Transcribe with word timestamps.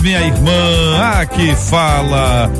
minha 0.00 0.20
irmã. 0.20 1.20
Aqui 1.20 1.54
fala 1.54 2.50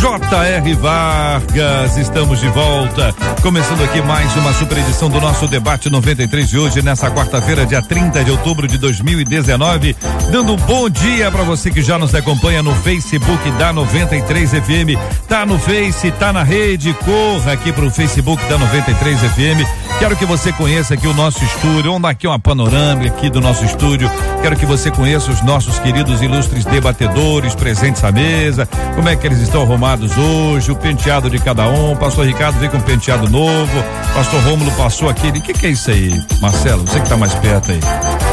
J.R. 0.00 0.74
Vargas. 0.74 1.96
Estamos 1.96 2.40
de 2.40 2.48
volta. 2.48 3.14
Começando 3.42 3.82
aqui 3.82 4.00
mais 4.02 4.34
uma 4.36 4.52
super 4.52 4.78
edição 4.78 5.08
do 5.08 5.20
nosso 5.20 5.46
debate 5.46 5.90
93 5.90 6.48
de 6.48 6.58
hoje, 6.58 6.82
nessa 6.82 7.10
quarta-feira, 7.10 7.66
dia 7.66 7.82
30 7.82 8.24
de 8.24 8.30
outubro 8.30 8.66
de 8.66 8.78
2019. 8.78 9.96
Dando 10.30 10.54
um 10.54 10.56
bom 10.56 10.88
dia 10.88 11.30
para 11.30 11.42
você 11.42 11.70
que 11.70 11.82
já 11.82 11.98
nos 11.98 12.14
acompanha 12.14 12.62
no 12.62 12.74
Facebook 12.76 13.50
da 13.52 13.72
93 13.72 14.50
FM. 14.50 14.98
Tá 15.28 15.44
no 15.44 15.58
Face, 15.58 16.10
tá 16.12 16.32
na 16.32 16.42
rede. 16.42 16.92
Corra 17.04 17.52
aqui 17.52 17.72
pro 17.72 17.90
Facebook 17.90 18.44
da 18.46 18.58
93 18.58 19.18
FM. 19.20 19.93
Quero 19.98 20.16
que 20.16 20.26
você 20.26 20.52
conheça 20.52 20.94
aqui 20.94 21.06
o 21.06 21.14
nosso 21.14 21.42
estúdio. 21.44 21.84
Vamos 21.84 22.02
dar 22.02 22.10
aqui 22.10 22.26
uma 22.26 22.38
panorâmica 22.38 23.16
aqui 23.16 23.30
do 23.30 23.40
nosso 23.40 23.64
estúdio. 23.64 24.10
Quero 24.42 24.56
que 24.56 24.66
você 24.66 24.90
conheça 24.90 25.30
os 25.30 25.40
nossos 25.42 25.78
queridos 25.78 26.20
ilustres 26.20 26.64
debatedores 26.64 27.54
presentes 27.54 28.02
à 28.04 28.12
mesa. 28.12 28.68
Como 28.94 29.08
é 29.08 29.16
que 29.16 29.26
eles 29.26 29.38
estão 29.38 29.62
arrumados 29.62 30.16
hoje? 30.16 30.70
O 30.70 30.76
penteado 30.76 31.30
de 31.30 31.38
cada 31.38 31.66
um. 31.68 31.96
Pastor 31.96 32.26
Ricardo 32.26 32.58
veio 32.58 32.70
com 32.70 32.78
um 32.78 32.82
penteado 32.82 33.30
novo. 33.30 33.84
Pastor 34.14 34.40
Rômulo 34.42 34.70
passou 34.72 35.08
aquele. 35.08 35.38
O 35.38 35.42
que, 35.42 35.54
que 35.54 35.66
é 35.66 35.70
isso 35.70 35.90
aí, 35.90 36.22
Marcelo? 36.40 36.86
Você 36.86 37.00
que 37.00 37.08
tá 37.08 37.16
mais 37.16 37.34
perto 37.34 37.70
aí. 37.70 37.80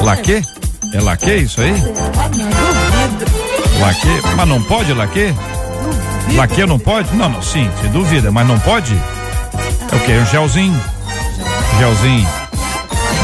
Laque? 0.03 0.41
É 0.93 0.99
laque 0.99 1.35
isso 1.35 1.61
aí? 1.61 1.73
Laque? 3.79 4.35
Mas 4.35 4.47
não 4.47 4.61
pode 4.61 4.93
laque? 4.93 5.33
Laque 6.35 6.65
não 6.65 6.79
pode? 6.79 7.15
Não, 7.15 7.29
não, 7.29 7.41
sim, 7.41 7.69
se 7.81 7.87
duvida, 7.87 8.31
mas 8.31 8.47
não 8.47 8.59
pode? 8.59 8.93
É 9.91 9.95
o 9.95 9.99
quê? 10.01 10.13
Um 10.13 10.25
gelzinho? 10.25 10.81
Gelzinho. 11.81 12.29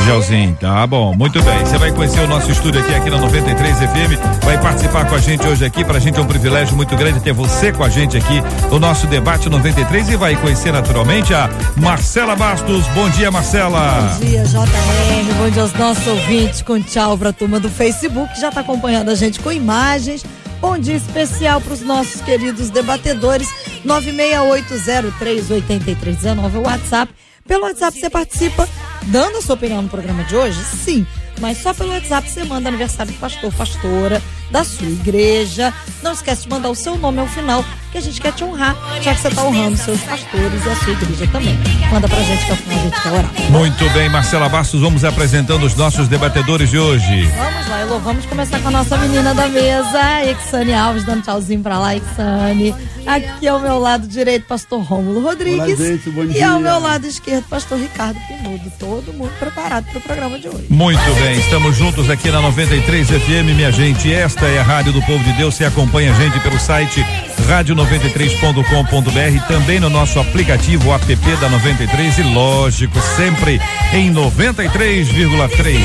Gelzinho, 0.04 0.58
tá 0.60 0.88
bom, 0.88 1.14
muito 1.14 1.40
bem. 1.44 1.60
Você 1.60 1.78
vai 1.78 1.92
conhecer 1.92 2.22
o 2.22 2.28
nosso 2.28 2.50
estúdio 2.50 2.82
aqui, 2.82 2.92
aqui 2.92 3.12
na 3.12 3.20
93 3.20 3.78
FM, 3.78 4.18
vai 4.44 4.60
participar 4.60 5.08
com 5.08 5.14
a 5.14 5.20
gente 5.20 5.46
hoje 5.46 5.64
aqui. 5.64 5.86
Pra 5.86 6.00
gente 6.00 6.18
é 6.18 6.22
um 6.24 6.26
privilégio 6.26 6.76
muito 6.76 6.96
grande 6.96 7.20
ter 7.20 7.34
você 7.34 7.72
com 7.72 7.84
a 7.84 7.90
gente 7.90 8.18
aqui 8.18 8.42
no 8.72 8.80
nosso 8.80 9.06
debate 9.06 9.48
93 9.48 10.10
e 10.10 10.16
vai 10.16 10.36
conhecer 10.38 10.72
naturalmente 10.72 11.36
a 11.36 11.48
Marcela 11.76 12.36
Bastos. 12.36 12.88
Bom 12.96 13.08
dia, 13.12 13.30
Marcela. 13.30 14.18
Bom 14.20 14.26
dia, 14.26 14.44
JR. 14.44 15.34
Bom 15.38 15.52
dia 15.52 15.62
aos 15.62 15.74
nossos 15.74 16.08
ouvintes. 16.08 16.64
Com 16.64 16.82
tchau 16.82 17.16
pra 17.16 17.32
turma 17.32 17.60
do 17.60 17.70
Facebook, 17.70 18.34
que 18.34 18.42
já 18.42 18.50
tá 18.50 18.62
acompanhando 18.62 19.10
a 19.10 19.16
gente 19.16 19.40
com 19.40 19.52
imagens. 19.52 20.26
Bom 20.60 20.80
dia 20.80 20.96
especial 20.96 21.62
para 21.62 21.74
os 21.74 21.82
nossos 21.82 22.22
queridos 22.22 22.72
debatedores. 22.72 23.48
9680383319 23.86 26.56
é 26.56 26.58
o 26.58 26.64
WhatsApp. 26.64 27.14
Pelo 27.48 27.64
WhatsApp 27.64 28.00
você 28.00 28.10
participa 28.10 28.68
dando 29.04 29.38
a 29.38 29.42
sua 29.42 29.56
opinião 29.56 29.82
no 29.82 29.90
programa 29.90 30.24
de 30.24 30.36
hoje? 30.36 30.60
Sim. 30.64 31.08
Mas 31.40 31.60
só 31.60 31.74
pelo 31.74 31.92
WhatsApp 31.92 32.30
você 32.30 32.44
manda 32.44 32.70
aniversário 32.70 33.12
do 33.12 33.20
pastor, 33.20 33.54
pastora, 33.54 34.22
da 34.52 34.64
sua 34.64 34.88
igreja. 34.88 35.74
Não 36.02 36.14
esquece 36.14 36.44
de 36.44 36.50
mandar 36.50 36.70
o 36.70 36.76
seu 36.76 36.98
nome 36.98 37.20
ao 37.20 37.28
final, 37.28 37.64
que 37.92 37.98
a 37.98 38.02
gente 38.02 38.20
quer 38.20 38.34
te 38.34 38.44
honrar, 38.44 38.76
já 39.02 39.14
que 39.14 39.22
você 39.22 39.28
está 39.28 39.44
honrando 39.44 39.78
seus 39.78 40.02
pastores 40.02 40.66
e 40.66 40.70
a 40.70 40.76
sua 40.76 40.94
igreja 40.94 41.28
também. 41.28 41.58
Manda 41.92 42.08
pra 42.08 42.22
gente 42.22 42.46
que 42.46 42.52
ao 42.52 42.58
final 42.58 42.80
a 42.80 42.84
gente 42.84 43.02
quer 43.02 43.12
orar. 43.12 43.32
Muito 43.52 43.90
bem, 43.92 44.10
Marcela 44.10 44.50
Bastos, 44.50 44.82
vamos 44.82 45.04
apresentando 45.04 45.66
os 45.66 45.76
nossos 45.76 46.08
debatedores 46.08 46.70
de 46.70 46.78
hoje. 46.78 47.24
Vamos 47.36 47.68
lá, 47.68 47.82
Elô, 47.82 48.00
vamos 48.00 48.26
começar 48.26 48.60
com 48.60 48.68
a 48.68 48.72
nossa 48.72 48.98
menina 48.98 49.34
da 49.34 49.48
mesa, 49.48 50.26
Exane 50.26 50.74
Alves, 50.74 51.04
dando 51.06 51.24
tchauzinho 51.24 51.62
pra 51.62 51.80
lá, 51.80 51.96
Exane. 51.96 52.74
Aqui 53.06 53.48
ao 53.48 53.60
meu 53.60 53.80
lado 53.80 54.06
direito, 54.06 54.46
pastor 54.48 54.82
Rômulo 54.82 55.22
Rodrigues. 55.22 55.80
Olá, 55.80 55.88
gente, 55.88 56.10
bom 56.10 56.24
e 56.24 56.28
dia. 56.28 56.50
ao 56.50 56.60
meu 56.60 56.78
lado 56.80 57.08
esquerdo, 57.08 57.46
pastor 57.46 57.80
Ricardo 57.80 58.20
Pinudo. 58.28 58.70
Todo 58.78 59.14
mundo 59.14 59.32
preparado 59.40 59.86
para 59.86 59.98
o 59.98 60.02
programa 60.02 60.38
de 60.38 60.50
hoje. 60.50 60.66
Muito 60.70 61.14
bem, 61.16 61.27
estamos 61.34 61.76
juntos 61.76 62.10
aqui 62.10 62.32
na 62.32 62.42
93 62.42 63.10
FM, 63.10 63.54
minha 63.56 63.72
gente. 63.72 64.14
Esta 64.14 64.46
é 64.46 64.60
a 64.60 64.64
Rádio 64.64 64.94
do 64.94 65.02
Povo 65.02 65.24
de 65.24 65.34
Deus. 65.34 65.56
Você 65.56 65.66
acompanha 65.66 66.12
a 66.12 66.16
gente 66.16 66.40
pelo 66.40 66.60
site 66.60 67.06
rádio93.com.br, 67.48 69.48
também 69.48 69.80
no 69.80 69.90
nosso 69.90 70.20
aplicativo 70.20 70.94
app 70.94 71.16
da 71.42 71.50
93 71.50 72.20
e 72.20 72.24
lógico, 72.24 73.00
sempre 73.16 73.60
em 73.94 74.14
93,3. 74.14 75.80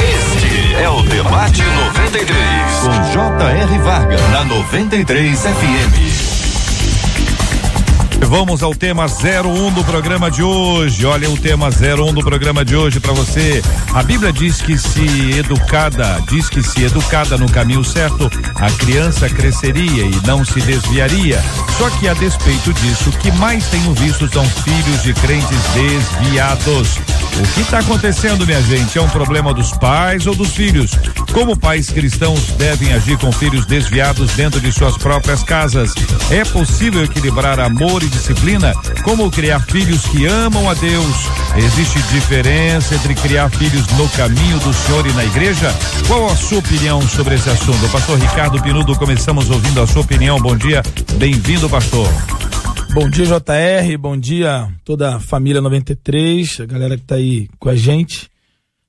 Este 0.00 0.76
é 0.76 0.88
o 0.88 1.02
Debate 1.02 1.62
93 1.62 2.38
com 2.82 3.12
J.R. 3.12 3.78
Vargas 3.78 4.20
na 4.30 4.44
93 4.44 5.40
FM. 5.40 6.37
Vamos 8.26 8.62
ao 8.62 8.74
tema 8.74 9.06
01 9.06 9.72
do 9.72 9.84
programa 9.84 10.30
de 10.30 10.42
hoje. 10.42 11.06
Olha 11.06 11.30
o 11.30 11.36
tema 11.36 11.68
01 11.68 12.12
do 12.12 12.20
programa 12.20 12.64
de 12.64 12.76
hoje 12.76 13.00
para 13.00 13.12
você. 13.12 13.62
A 13.94 14.02
Bíblia 14.02 14.32
diz 14.32 14.60
que 14.60 14.76
se 14.76 15.38
educada, 15.38 16.20
diz 16.28 16.48
que 16.48 16.62
se 16.62 16.84
educada 16.84 17.38
no 17.38 17.50
caminho 17.50 17.82
certo, 17.82 18.30
a 18.56 18.70
criança 18.72 19.28
cresceria 19.28 20.04
e 20.04 20.26
não 20.26 20.44
se 20.44 20.60
desviaria. 20.60 21.42
Só 21.78 21.88
que 21.90 22.08
a 22.08 22.14
despeito 22.14 22.72
disso, 22.74 23.10
o 23.10 23.12
que 23.12 23.30
mais 23.32 23.66
tenho 23.68 23.94
visto 23.94 24.28
são 24.32 24.44
filhos 24.44 25.02
de 25.02 25.14
crentes 25.14 25.58
desviados. 25.74 26.98
O 27.38 27.54
que 27.54 27.60
está 27.60 27.78
acontecendo, 27.78 28.44
minha 28.44 28.60
gente? 28.62 28.98
É 28.98 29.00
um 29.00 29.08
problema 29.08 29.54
dos 29.54 29.70
pais 29.72 30.26
ou 30.26 30.34
dos 30.34 30.50
filhos? 30.50 30.90
Como 31.32 31.56
pais 31.56 31.88
cristãos 31.88 32.40
devem 32.58 32.92
agir 32.92 33.16
com 33.16 33.30
filhos 33.30 33.64
desviados 33.64 34.32
dentro 34.32 34.60
de 34.60 34.72
suas 34.72 34.96
próprias 34.96 35.44
casas? 35.44 35.94
É 36.32 36.44
possível 36.44 37.04
equilibrar 37.04 37.60
amor 37.60 38.02
e 38.02 38.07
disciplina? 38.08 38.72
Como 39.02 39.30
criar 39.30 39.60
filhos 39.60 40.06
que 40.06 40.26
amam 40.26 40.68
a 40.68 40.74
Deus? 40.74 41.16
Existe 41.56 42.00
diferença 42.12 42.94
entre 42.94 43.14
criar 43.14 43.50
filhos 43.50 43.86
no 43.96 44.08
caminho 44.10 44.58
do 44.60 44.72
Senhor 44.72 45.06
e 45.06 45.12
na 45.12 45.24
igreja? 45.24 45.72
Qual 46.06 46.26
a 46.28 46.36
sua 46.36 46.58
opinião 46.58 47.00
sobre 47.02 47.34
esse 47.34 47.48
assunto? 47.48 47.88
Pastor 47.90 48.18
Ricardo 48.18 48.62
Pinudo, 48.62 48.96
começamos 48.96 49.50
ouvindo 49.50 49.80
a 49.80 49.86
sua 49.86 50.02
opinião. 50.02 50.40
Bom 50.40 50.56
dia, 50.56 50.82
bem-vindo, 51.18 51.68
pastor. 51.68 52.08
Bom 52.94 53.08
dia, 53.08 53.26
JR. 53.26 53.98
Bom 53.98 54.16
dia, 54.16 54.68
toda 54.84 55.16
a 55.16 55.20
família 55.20 55.60
93, 55.60 56.60
a 56.60 56.66
galera 56.66 56.96
que 56.96 57.04
tá 57.04 57.16
aí 57.16 57.48
com 57.58 57.68
a 57.68 57.76
gente, 57.76 58.28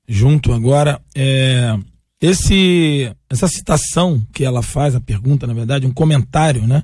junto 0.08 0.52
agora. 0.52 1.00
É, 1.14 1.76
esse, 2.20 3.10
essa 3.30 3.48
citação 3.48 4.22
que 4.32 4.44
ela 4.44 4.62
faz, 4.62 4.94
a 4.94 5.00
pergunta, 5.00 5.46
na 5.46 5.54
verdade, 5.54 5.86
um 5.86 5.92
comentário, 5.92 6.66
né? 6.66 6.82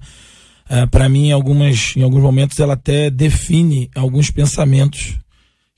É, 0.68 0.84
para 0.86 1.08
mim, 1.08 1.28
em, 1.28 1.32
algumas, 1.32 1.94
em 1.96 2.02
alguns 2.02 2.22
momentos, 2.22 2.58
ela 2.58 2.74
até 2.74 3.08
define 3.08 3.90
alguns 3.94 4.30
pensamentos 4.30 5.16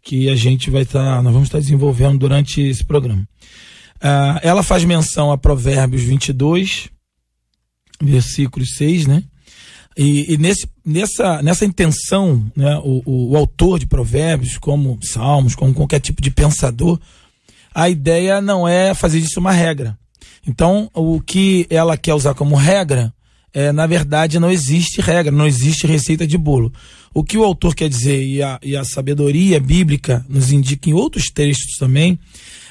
que 0.03 0.29
a 0.31 0.37
gente 0.37 0.71
vai 0.71 0.83
estar, 0.83 1.17
tá, 1.17 1.23
nós 1.23 1.33
vamos 1.33 1.49
estar 1.49 1.59
tá 1.59 1.63
desenvolvendo 1.63 2.19
durante 2.19 2.61
esse 2.61 2.85
programa. 2.85 3.29
É, 4.01 4.49
ela 4.49 4.63
faz 4.63 4.85
menção 4.85 5.31
a 5.31 5.37
Provérbios 5.37 6.03
22, 6.03 6.89
versículo 8.01 8.65
6, 8.65 9.07
né? 9.07 9.23
E, 9.97 10.33
e, 10.33 10.39
nesse, 10.39 10.69
nessa, 10.87 11.43
nessa 11.43 11.65
intenção, 11.65 12.49
né, 12.55 12.79
o, 12.85 13.03
o, 13.05 13.33
o, 13.33 13.37
autor 13.37 13.81
de 13.81 13.87
provérbios, 13.87 14.57
como 14.57 14.97
salmos, 15.03 15.57
como 15.57 15.75
qualquer 15.75 15.99
tipo 15.99 16.23
de 16.23 16.31
pensador, 16.31 17.01
a 17.75 17.89
ideia 17.89 18.41
não 18.41 18.67
é 18.67 18.95
fazer 18.95 19.21
disso 19.21 19.41
uma 19.41 19.51
regra. 19.51 19.99
Então, 20.47 20.89
o 20.95 21.21
que 21.21 21.67
ela 21.69 21.97
quer 21.97 22.15
usar 22.15 22.33
como 22.35 22.55
regra, 22.55 23.13
é, 23.53 23.73
na 23.73 23.87
verdade, 23.87 24.39
não 24.39 24.51
existe 24.51 25.01
regra, 25.01 25.33
não 25.33 25.47
existe 25.47 25.87
receita 25.87 26.27
de 26.27 26.37
bolo. 26.37 26.73
O 27.13 27.25
que 27.25 27.39
o 27.39 27.45
autor 27.45 27.75
quer 27.75 27.89
dizer, 27.89 28.23
e 28.23 28.43
a, 28.43 28.59
e 28.63 28.77
a 28.77 28.85
sabedoria 28.85 29.59
bíblica 29.59 30.25
nos 30.29 30.53
indica 30.53 30.89
em 30.91 30.93
outros 30.93 31.31
textos 31.33 31.77
também, 31.79 32.19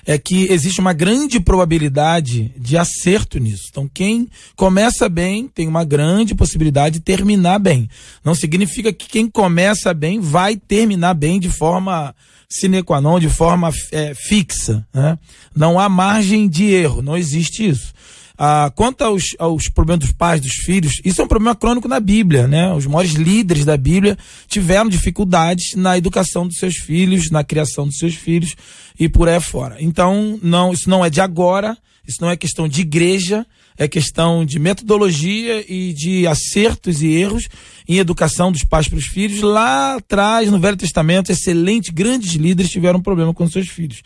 é 0.05 0.17
que 0.17 0.45
existe 0.49 0.79
uma 0.79 0.93
grande 0.93 1.37
probabilidade 1.37 2.53
de 2.57 2.77
acerto 2.77 3.39
nisso. 3.39 3.65
Então, 3.69 3.89
quem 3.93 4.29
começa 4.55 5.09
bem 5.09 5.49
tem 5.53 5.67
uma 5.67 5.83
grande 5.83 6.33
possibilidade 6.33 6.99
de 6.99 7.01
terminar 7.01 7.59
bem. 7.59 7.89
Não 8.23 8.33
significa 8.33 8.93
que 8.93 9.09
quem 9.09 9.29
começa 9.29 9.93
bem 9.93 10.21
vai 10.21 10.55
terminar 10.55 11.13
bem 11.13 11.41
de 11.41 11.49
forma 11.49 12.15
sine 12.49 12.81
qua 12.81 13.01
non, 13.01 13.19
de 13.19 13.29
forma 13.29 13.69
é, 13.91 14.13
fixa. 14.15 14.87
Né? 14.93 15.19
Não 15.53 15.77
há 15.77 15.89
margem 15.89 16.47
de 16.47 16.65
erro, 16.65 17.01
não 17.01 17.17
existe 17.17 17.67
isso. 17.67 17.93
Ah, 18.37 18.71
quanto 18.75 19.03
aos, 19.03 19.23
aos 19.39 19.67
problemas 19.67 20.05
dos 20.05 20.13
pais, 20.13 20.39
dos 20.39 20.53
filhos, 20.63 21.01
isso 21.03 21.19
é 21.19 21.23
um 21.23 21.27
problema 21.27 21.55
crônico 21.55 21.87
na 21.87 21.99
Bíblia, 21.99 22.47
né? 22.47 22.71
Os 22.71 22.85
maiores 22.85 23.13
líderes 23.13 23.65
da 23.65 23.75
Bíblia 23.75 24.15
tiveram 24.47 24.87
dificuldades 24.87 25.73
na 25.75 25.97
educação 25.97 26.47
dos 26.47 26.57
seus 26.57 26.75
filhos, 26.75 27.31
na 27.31 27.43
criação 27.43 27.87
dos 27.87 27.97
seus 27.97 28.13
filhos 28.13 28.55
e 28.99 29.09
por 29.09 29.27
aí 29.27 29.39
fora. 29.39 29.77
Então, 29.79 30.39
não, 30.41 30.71
isso 30.71 30.87
não 30.87 31.03
é 31.03 31.09
de 31.09 31.19
agora, 31.19 31.75
isso 32.07 32.21
não 32.21 32.29
é 32.29 32.37
questão 32.37 32.67
de 32.67 32.81
igreja, 32.81 33.45
é 33.77 33.87
questão 33.87 34.43
de 34.43 34.57
metodologia 34.57 35.63
e 35.67 35.93
de 35.93 36.25
acertos 36.25 37.01
e 37.01 37.07
erros 37.07 37.47
em 37.87 37.97
educação 37.97 38.51
dos 38.51 38.63
pais 38.63 38.87
para 38.87 38.97
os 38.97 39.05
filhos. 39.05 39.41
Lá 39.41 39.95
atrás, 39.95 40.49
no 40.49 40.59
Velho 40.59 40.75
Testamento, 40.77 41.31
excelentes, 41.31 41.91
grandes 41.91 42.33
líderes 42.33 42.71
tiveram 42.71 43.01
problema 43.01 43.33
com 43.33 43.47
seus 43.47 43.67
filhos. 43.67 44.01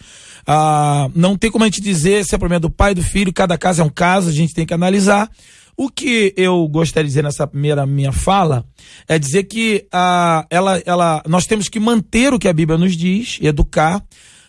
Ah, 0.46 1.10
não 1.16 1.38
tem 1.38 1.52
como 1.52 1.64
a 1.64 1.68
gente 1.68 1.82
dizer 1.82 2.26
se 2.26 2.36
é 2.36 2.38
problema 2.38 2.60
do 2.60 2.70
pai 2.70 2.94
do 2.94 3.04
filho, 3.04 3.34
cada 3.34 3.58
caso 3.58 3.82
é 3.82 3.86
um 3.86 3.90
caso, 3.90 4.30
a 4.30 4.34
gente 4.34 4.54
tem 4.54 4.66
que 4.66 4.74
analisar. 4.74 5.30
O 5.78 5.90
que 5.90 6.34
eu 6.38 6.68
gostaria 6.68 7.06
de 7.06 7.10
dizer 7.10 7.24
nessa 7.24 7.48
primeira 7.48 7.86
minha 7.86 8.12
fala 8.12 8.66
é 9.08 9.18
dizer 9.18 9.44
que 9.46 9.88
ah, 9.92 10.46
ela, 10.50 10.82
ela, 10.86 11.24
nós 11.28 11.46
temos 11.46 11.68
que 11.68 11.80
manter 11.80 12.34
o 12.34 12.40
que 12.40 12.48
a 12.48 12.54
Bíblia 12.54 12.78
nos 12.78 12.96
diz, 12.96 13.40
educar 13.42 14.04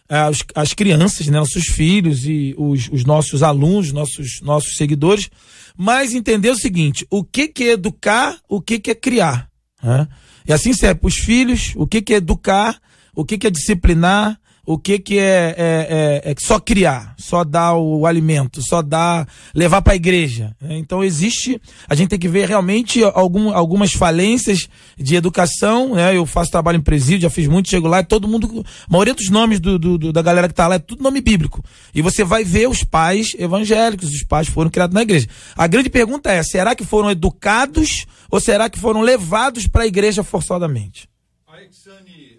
ah, 0.09 0.27
as, 0.27 0.45
as 0.55 0.75
crianças, 0.75 1.27
né, 1.29 1.39
nossos 1.39 1.65
filhos 1.65 2.27
e 2.27 2.55
os, 2.59 2.89
os 2.93 3.05
nossos 3.05 3.43
alunos, 3.43 3.93
nossos, 3.93 4.41
nossos 4.43 4.77
seguidores, 4.77 5.31
mas 5.77 6.13
entender 6.13 6.51
o 6.51 6.57
seguinte: 6.57 7.07
o 7.11 7.25
que, 7.25 7.49
que 7.49 7.65
é 7.65 7.73
educar, 7.73 8.39
o 8.49 8.61
que, 8.61 8.79
que 8.79 8.91
é 8.91 8.95
criar. 8.95 9.49
Né? 9.83 10.07
E 10.47 10.53
assim 10.53 10.75
serve 10.75 11.01
para 11.01 11.09
os 11.09 11.17
filhos, 11.17 11.73
o 11.77 11.87
que, 11.87 12.03
que 12.03 12.15
é 12.15 12.17
educar, 12.17 12.79
o 13.15 13.25
que, 13.25 13.39
que 13.39 13.47
é 13.47 13.51
disciplinar, 13.51 14.39
o 14.65 14.79
que 14.79 14.99
que 14.99 15.19
é, 15.19 15.55
é, 15.57 16.23
é, 16.27 16.31
é, 16.31 16.35
só 16.39 16.61
criar, 16.61 17.15
só 17.19 17.43
dar 17.43 17.75
o 17.75 18.07
alimento, 18.07 18.63
só 18.63 18.81
dar, 18.81 19.27
levar 19.53 19.83
para 19.83 19.95
a 19.95 19.97
igreja. 19.97 20.55
Né? 20.61 20.79
Então 20.79 21.03
existe, 21.03 21.61
a 21.89 21.95
gente 21.95 22.11
tem 22.11 22.19
que 22.19 22.29
ver 22.29 22.49
realmente 22.49 23.03
algum, 23.03 23.53
algumas 23.53 23.93
falências 23.93 24.69
de 24.97 25.17
educação, 25.17 25.97
né? 25.97 26.17
Eu 26.17 26.25
faço 26.27 26.51
trabalho 26.51 26.79
em 26.79 26.83
presídio, 26.83 27.23
já 27.23 27.31
fiz 27.31 27.49
muito, 27.49 27.69
chego 27.69 27.89
lá 27.89 28.01
e 28.01 28.05
todo 28.05 28.29
mundo, 28.29 28.65
a 28.89 28.93
maioria 28.93 29.15
dos 29.15 29.29
nomes 29.31 29.59
do, 29.59 29.79
do, 29.79 29.99
do, 29.99 30.13
da 30.13 30.23
galera 30.23 30.49
que 30.49 30.55
tá 30.55 30.69
lá 30.69 30.77
é 30.77 30.79
tudo 30.79 31.03
nome 31.03 31.21
bíblico. 31.21 31.65
E 31.93 32.01
você 32.01 32.23
vai 32.23 32.45
ver 32.45 32.69
os 32.69 32.85
pais 32.85 33.35
evangélicos, 33.37 34.09
os 34.09 34.23
pais 34.23 34.47
foram 34.47 34.71
criados 34.71 34.95
na 34.95 35.03
igreja. 35.03 35.27
A 35.57 35.67
grande 35.67 35.91
pergunta 35.91 36.31
é, 36.31 36.43
será 36.43 36.77
que 36.77 36.85
foram 36.85 37.11
educados 37.11 38.07
ou 38.31 38.41
será 38.41 38.71
que 38.71 38.79
foram 38.79 39.01
levados 39.01 39.67
para 39.67 39.83
a 39.83 39.87
igreja 39.87 40.23
forçadamente? 40.23 41.09
A 41.49 41.63
Exane 41.63 42.32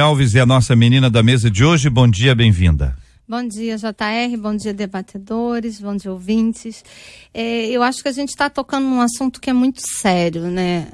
Alves 0.00 0.36
é 0.36 0.40
a 0.40 0.46
nossa 0.46 0.76
menina 0.76 1.10
da 1.10 1.24
mesa 1.24 1.50
de 1.50 1.64
hoje. 1.64 1.90
Bom 1.90 2.06
dia, 2.08 2.36
bem-vinda. 2.36 2.96
Bom 3.28 3.42
dia, 3.42 3.76
JR. 3.76 4.36
Bom 4.38 4.54
dia, 4.54 4.72
debatedores. 4.72 5.80
Bom 5.80 5.96
dia, 5.96 6.12
ouvintes. 6.12 6.84
É, 7.34 7.66
eu 7.66 7.82
acho 7.82 8.00
que 8.00 8.08
a 8.08 8.12
gente 8.12 8.28
está 8.28 8.48
tocando 8.48 8.84
num 8.84 9.00
assunto 9.00 9.40
que 9.40 9.50
é 9.50 9.52
muito 9.52 9.80
sério, 9.98 10.42
né? 10.42 10.86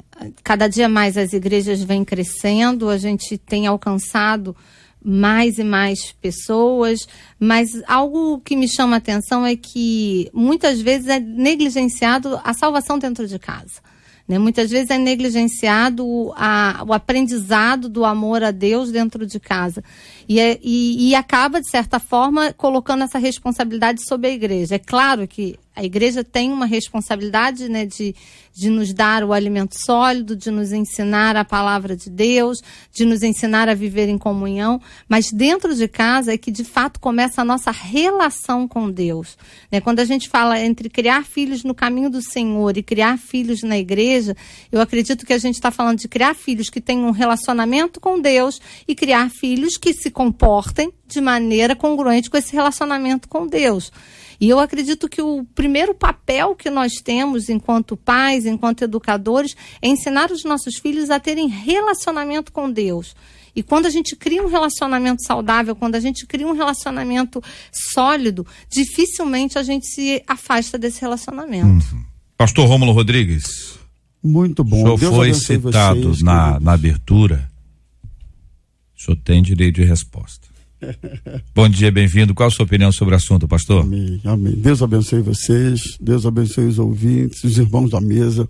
Cada 0.42 0.68
dia 0.68 0.88
mais 0.88 1.18
as 1.18 1.34
igrejas 1.34 1.82
vêm 1.82 2.02
crescendo, 2.02 2.88
a 2.88 2.96
gente 2.96 3.36
tem 3.36 3.66
alcançado 3.66 4.56
mais 5.04 5.58
e 5.58 5.64
mais 5.64 6.12
pessoas, 6.12 7.06
mas 7.38 7.68
algo 7.86 8.40
que 8.40 8.56
me 8.56 8.66
chama 8.66 8.96
a 8.96 8.98
atenção 8.98 9.44
é 9.44 9.54
que 9.54 10.30
muitas 10.32 10.80
vezes 10.80 11.08
é 11.08 11.20
negligenciado 11.20 12.40
a 12.42 12.54
salvação 12.54 12.98
dentro 12.98 13.28
de 13.28 13.38
casa. 13.38 13.82
Né? 14.26 14.38
Muitas 14.38 14.70
vezes 14.70 14.90
é 14.90 14.98
negligenciado 14.98 16.32
a, 16.36 16.84
o 16.86 16.92
aprendizado 16.92 17.88
do 17.88 18.04
amor 18.04 18.42
a 18.42 18.50
Deus 18.50 18.90
dentro 18.90 19.26
de 19.26 19.38
casa. 19.38 19.82
E, 20.28 20.40
é, 20.40 20.58
e, 20.62 21.10
e 21.10 21.14
acaba, 21.14 21.60
de 21.60 21.70
certa 21.70 21.98
forma, 21.98 22.52
colocando 22.52 23.04
essa 23.04 23.18
responsabilidade 23.18 24.06
sobre 24.06 24.28
a 24.28 24.32
igreja. 24.32 24.74
É 24.74 24.78
claro 24.78 25.26
que 25.26 25.58
a 25.76 25.84
igreja 25.84 26.24
tem 26.24 26.50
uma 26.50 26.64
responsabilidade 26.64 27.68
né, 27.68 27.84
de, 27.84 28.14
de 28.54 28.70
nos 28.70 28.94
dar 28.94 29.22
o 29.22 29.34
alimento 29.34 29.74
sólido, 29.78 30.34
de 30.34 30.50
nos 30.50 30.72
ensinar 30.72 31.36
a 31.36 31.44
palavra 31.44 31.94
de 31.94 32.08
Deus, 32.08 32.62
de 32.90 33.04
nos 33.04 33.22
ensinar 33.22 33.68
a 33.68 33.74
viver 33.74 34.08
em 34.08 34.16
comunhão, 34.16 34.80
mas 35.06 35.30
dentro 35.30 35.74
de 35.74 35.86
casa 35.86 36.32
é 36.32 36.38
que 36.38 36.50
de 36.50 36.64
fato 36.64 36.98
começa 36.98 37.42
a 37.42 37.44
nossa 37.44 37.70
relação 37.70 38.66
com 38.66 38.90
Deus. 38.90 39.36
Né? 39.70 39.78
Quando 39.78 40.00
a 40.00 40.06
gente 40.06 40.30
fala 40.30 40.58
entre 40.58 40.88
criar 40.88 41.26
filhos 41.26 41.62
no 41.62 41.74
caminho 41.74 42.08
do 42.08 42.22
Senhor 42.22 42.74
e 42.78 42.82
criar 42.82 43.18
filhos 43.18 43.62
na 43.62 43.76
igreja, 43.76 44.34
eu 44.72 44.80
acredito 44.80 45.26
que 45.26 45.34
a 45.34 45.38
gente 45.38 45.56
está 45.56 45.70
falando 45.70 45.98
de 45.98 46.08
criar 46.08 46.34
filhos 46.34 46.70
que 46.70 46.80
tenham 46.80 47.08
um 47.08 47.12
relacionamento 47.12 48.00
com 48.00 48.18
Deus 48.18 48.62
e 48.88 48.94
criar 48.94 49.28
filhos 49.28 49.76
que 49.76 49.92
se 49.92 50.10
comportem 50.16 50.90
de 51.06 51.20
maneira 51.20 51.76
congruente 51.76 52.30
com 52.30 52.38
esse 52.38 52.50
relacionamento 52.50 53.28
com 53.28 53.46
Deus. 53.46 53.92
E 54.40 54.48
eu 54.48 54.58
acredito 54.58 55.10
que 55.10 55.20
o 55.20 55.44
primeiro 55.54 55.94
papel 55.94 56.54
que 56.54 56.70
nós 56.70 56.94
temos 57.04 57.50
enquanto 57.50 57.98
pais, 57.98 58.46
enquanto 58.46 58.80
educadores, 58.80 59.54
é 59.82 59.88
ensinar 59.88 60.30
os 60.30 60.42
nossos 60.42 60.78
filhos 60.78 61.10
a 61.10 61.20
terem 61.20 61.48
relacionamento 61.48 62.50
com 62.50 62.70
Deus. 62.70 63.14
E 63.54 63.62
quando 63.62 63.84
a 63.84 63.90
gente 63.90 64.16
cria 64.16 64.42
um 64.42 64.48
relacionamento 64.48 65.22
saudável, 65.22 65.76
quando 65.76 65.96
a 65.96 66.00
gente 66.00 66.24
cria 66.24 66.48
um 66.48 66.54
relacionamento 66.54 67.42
sólido, 67.92 68.46
dificilmente 68.70 69.58
a 69.58 69.62
gente 69.62 69.86
se 69.86 70.22
afasta 70.26 70.78
desse 70.78 71.02
relacionamento. 71.02 71.94
Uhum. 71.94 72.04
Pastor 72.38 72.66
Rômulo 72.66 72.92
Rodrigues. 72.92 73.78
Muito 74.24 74.64
bom. 74.64 74.94
O 74.94 74.98
senhor 74.98 74.98
Deus 74.98 75.14
foi 75.14 75.34
citado 75.34 76.02
vocês, 76.04 76.22
na, 76.22 76.58
na 76.58 76.72
abertura. 76.72 77.50
Senhor 79.06 79.16
tem 79.24 79.42
direito 79.42 79.76
de 79.76 79.84
resposta. 79.84 80.48
Bom 81.54 81.68
dia, 81.68 81.90
bem-vindo. 81.90 82.34
Qual 82.34 82.48
a 82.48 82.50
sua 82.50 82.64
opinião 82.64 82.90
sobre 82.90 83.14
o 83.14 83.16
assunto, 83.16 83.46
pastor? 83.46 83.82
Amém, 83.82 84.20
amém. 84.24 84.54
Deus 84.54 84.82
abençoe 84.82 85.20
vocês, 85.20 85.80
Deus 86.00 86.26
abençoe 86.26 86.66
os 86.66 86.78
ouvintes, 86.78 87.42
os 87.44 87.56
irmãos 87.56 87.90
da 87.90 88.00
mesa. 88.00 88.48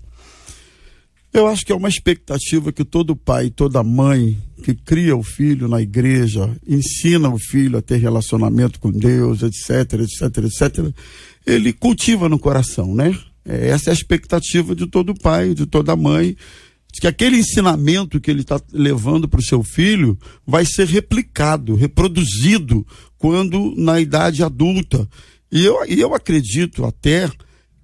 Eu 1.32 1.46
acho 1.46 1.66
que 1.66 1.72
é 1.72 1.74
uma 1.74 1.88
expectativa 1.88 2.72
que 2.72 2.84
todo 2.84 3.14
pai, 3.14 3.50
toda 3.50 3.82
mãe 3.84 4.38
que 4.64 4.74
cria 4.74 5.14
o 5.14 5.22
filho 5.22 5.68
na 5.68 5.82
igreja, 5.82 6.50
ensina 6.66 7.28
o 7.28 7.38
filho 7.38 7.78
a 7.78 7.82
ter 7.82 7.98
relacionamento 7.98 8.80
com 8.80 8.90
Deus, 8.90 9.42
etc, 9.42 10.00
etc, 10.00 10.44
etc, 10.44 10.94
ele 11.46 11.74
cultiva 11.74 12.28
no 12.28 12.38
coração, 12.38 12.94
né? 12.94 13.14
É, 13.44 13.68
essa 13.68 13.90
é 13.90 13.92
a 13.92 13.94
expectativa 13.94 14.74
de 14.74 14.86
todo 14.86 15.14
pai, 15.14 15.54
de 15.54 15.66
toda 15.66 15.94
mãe, 15.94 16.34
que 16.98 17.06
aquele 17.06 17.36
ensinamento 17.38 18.20
que 18.20 18.30
ele 18.30 18.40
está 18.40 18.60
levando 18.72 19.28
para 19.28 19.40
o 19.40 19.44
seu 19.44 19.62
filho 19.62 20.18
vai 20.46 20.64
ser 20.64 20.86
replicado, 20.86 21.74
reproduzido 21.74 22.86
quando 23.18 23.74
na 23.76 24.00
idade 24.00 24.42
adulta. 24.42 25.08
E 25.50 25.64
eu, 25.64 25.84
eu 25.86 26.14
acredito 26.14 26.84
até 26.84 27.30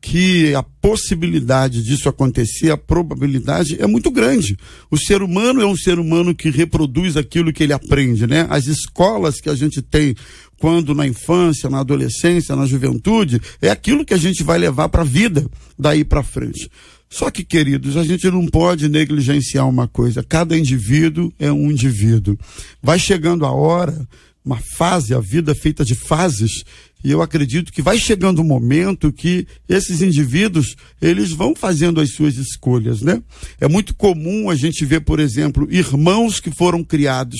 que 0.03 0.53
a 0.53 0.64
possibilidade 0.64 1.81
disso 1.81 2.09
acontecer, 2.09 2.73
a 2.73 2.76
probabilidade 2.76 3.81
é 3.81 3.87
muito 3.87 4.11
grande. 4.11 4.59
O 4.91 4.99
ser 4.99 5.23
humano 5.23 5.62
é 5.62 5.67
um 5.67 5.76
ser 5.76 6.01
humano 6.01 6.34
que 6.34 6.51
reproduz 6.51 7.17
aquilo 7.17 7.53
que 7.53 7.63
ele 7.63 7.72
aprende, 7.72 8.27
né? 8.27 8.44
As 8.51 8.67
escolas 8.67 9.41
que 9.41 9.48
a 9.48 9.55
gente 9.55 9.81
tem 9.81 10.13
quando 10.58 10.93
na 10.93 11.06
infância, 11.06 11.70
na 11.70 11.81
adolescência, 11.81 12.56
na 12.56 12.67
juventude, 12.67 13.41
é 13.60 13.70
aquilo 13.70 14.05
que 14.05 14.15
a 14.15 14.19
gente 14.19 14.43
vai 14.43 14.58
levar 14.58 14.89
para 14.89 15.03
a 15.03 15.05
vida 15.05 15.46
daí 15.79 16.05
para 16.05 16.22
frente. 16.25 16.69
Só 17.12 17.31
que, 17.31 17.44
queridos, 17.44 17.98
a 17.98 18.04
gente 18.04 18.31
não 18.31 18.46
pode 18.46 18.88
negligenciar 18.88 19.69
uma 19.69 19.86
coisa. 19.86 20.24
Cada 20.26 20.56
indivíduo 20.56 21.31
é 21.38 21.52
um 21.52 21.70
indivíduo. 21.70 22.38
Vai 22.82 22.98
chegando 22.98 23.44
a 23.44 23.52
hora, 23.52 24.08
uma 24.42 24.58
fase, 24.78 25.12
a 25.12 25.20
vida 25.20 25.54
feita 25.54 25.84
de 25.84 25.94
fases, 25.94 26.64
e 27.05 27.11
eu 27.11 27.21
acredito 27.21 27.73
que 27.73 27.82
vai 27.82 27.99
chegando 27.99 28.41
um 28.41 28.44
momento 28.44 29.13
que 29.13 29.47
esses 29.69 30.03
indivíduos, 30.03 30.77
eles 31.01 31.31
vão 31.31 31.55
fazendo 31.55 32.01
as 32.01 32.13
suas 32.13 32.37
escolhas, 32.37 33.03
né? 33.03 33.23
É 33.61 33.69
muito 33.69 33.94
comum 33.94 34.49
a 34.51 34.55
gente 34.55 34.85
ver, 34.85 35.01
por 35.01 35.19
exemplo, 35.19 35.67
irmãos 35.71 36.41
que 36.41 36.51
foram 36.51 36.85
criados 36.85 37.39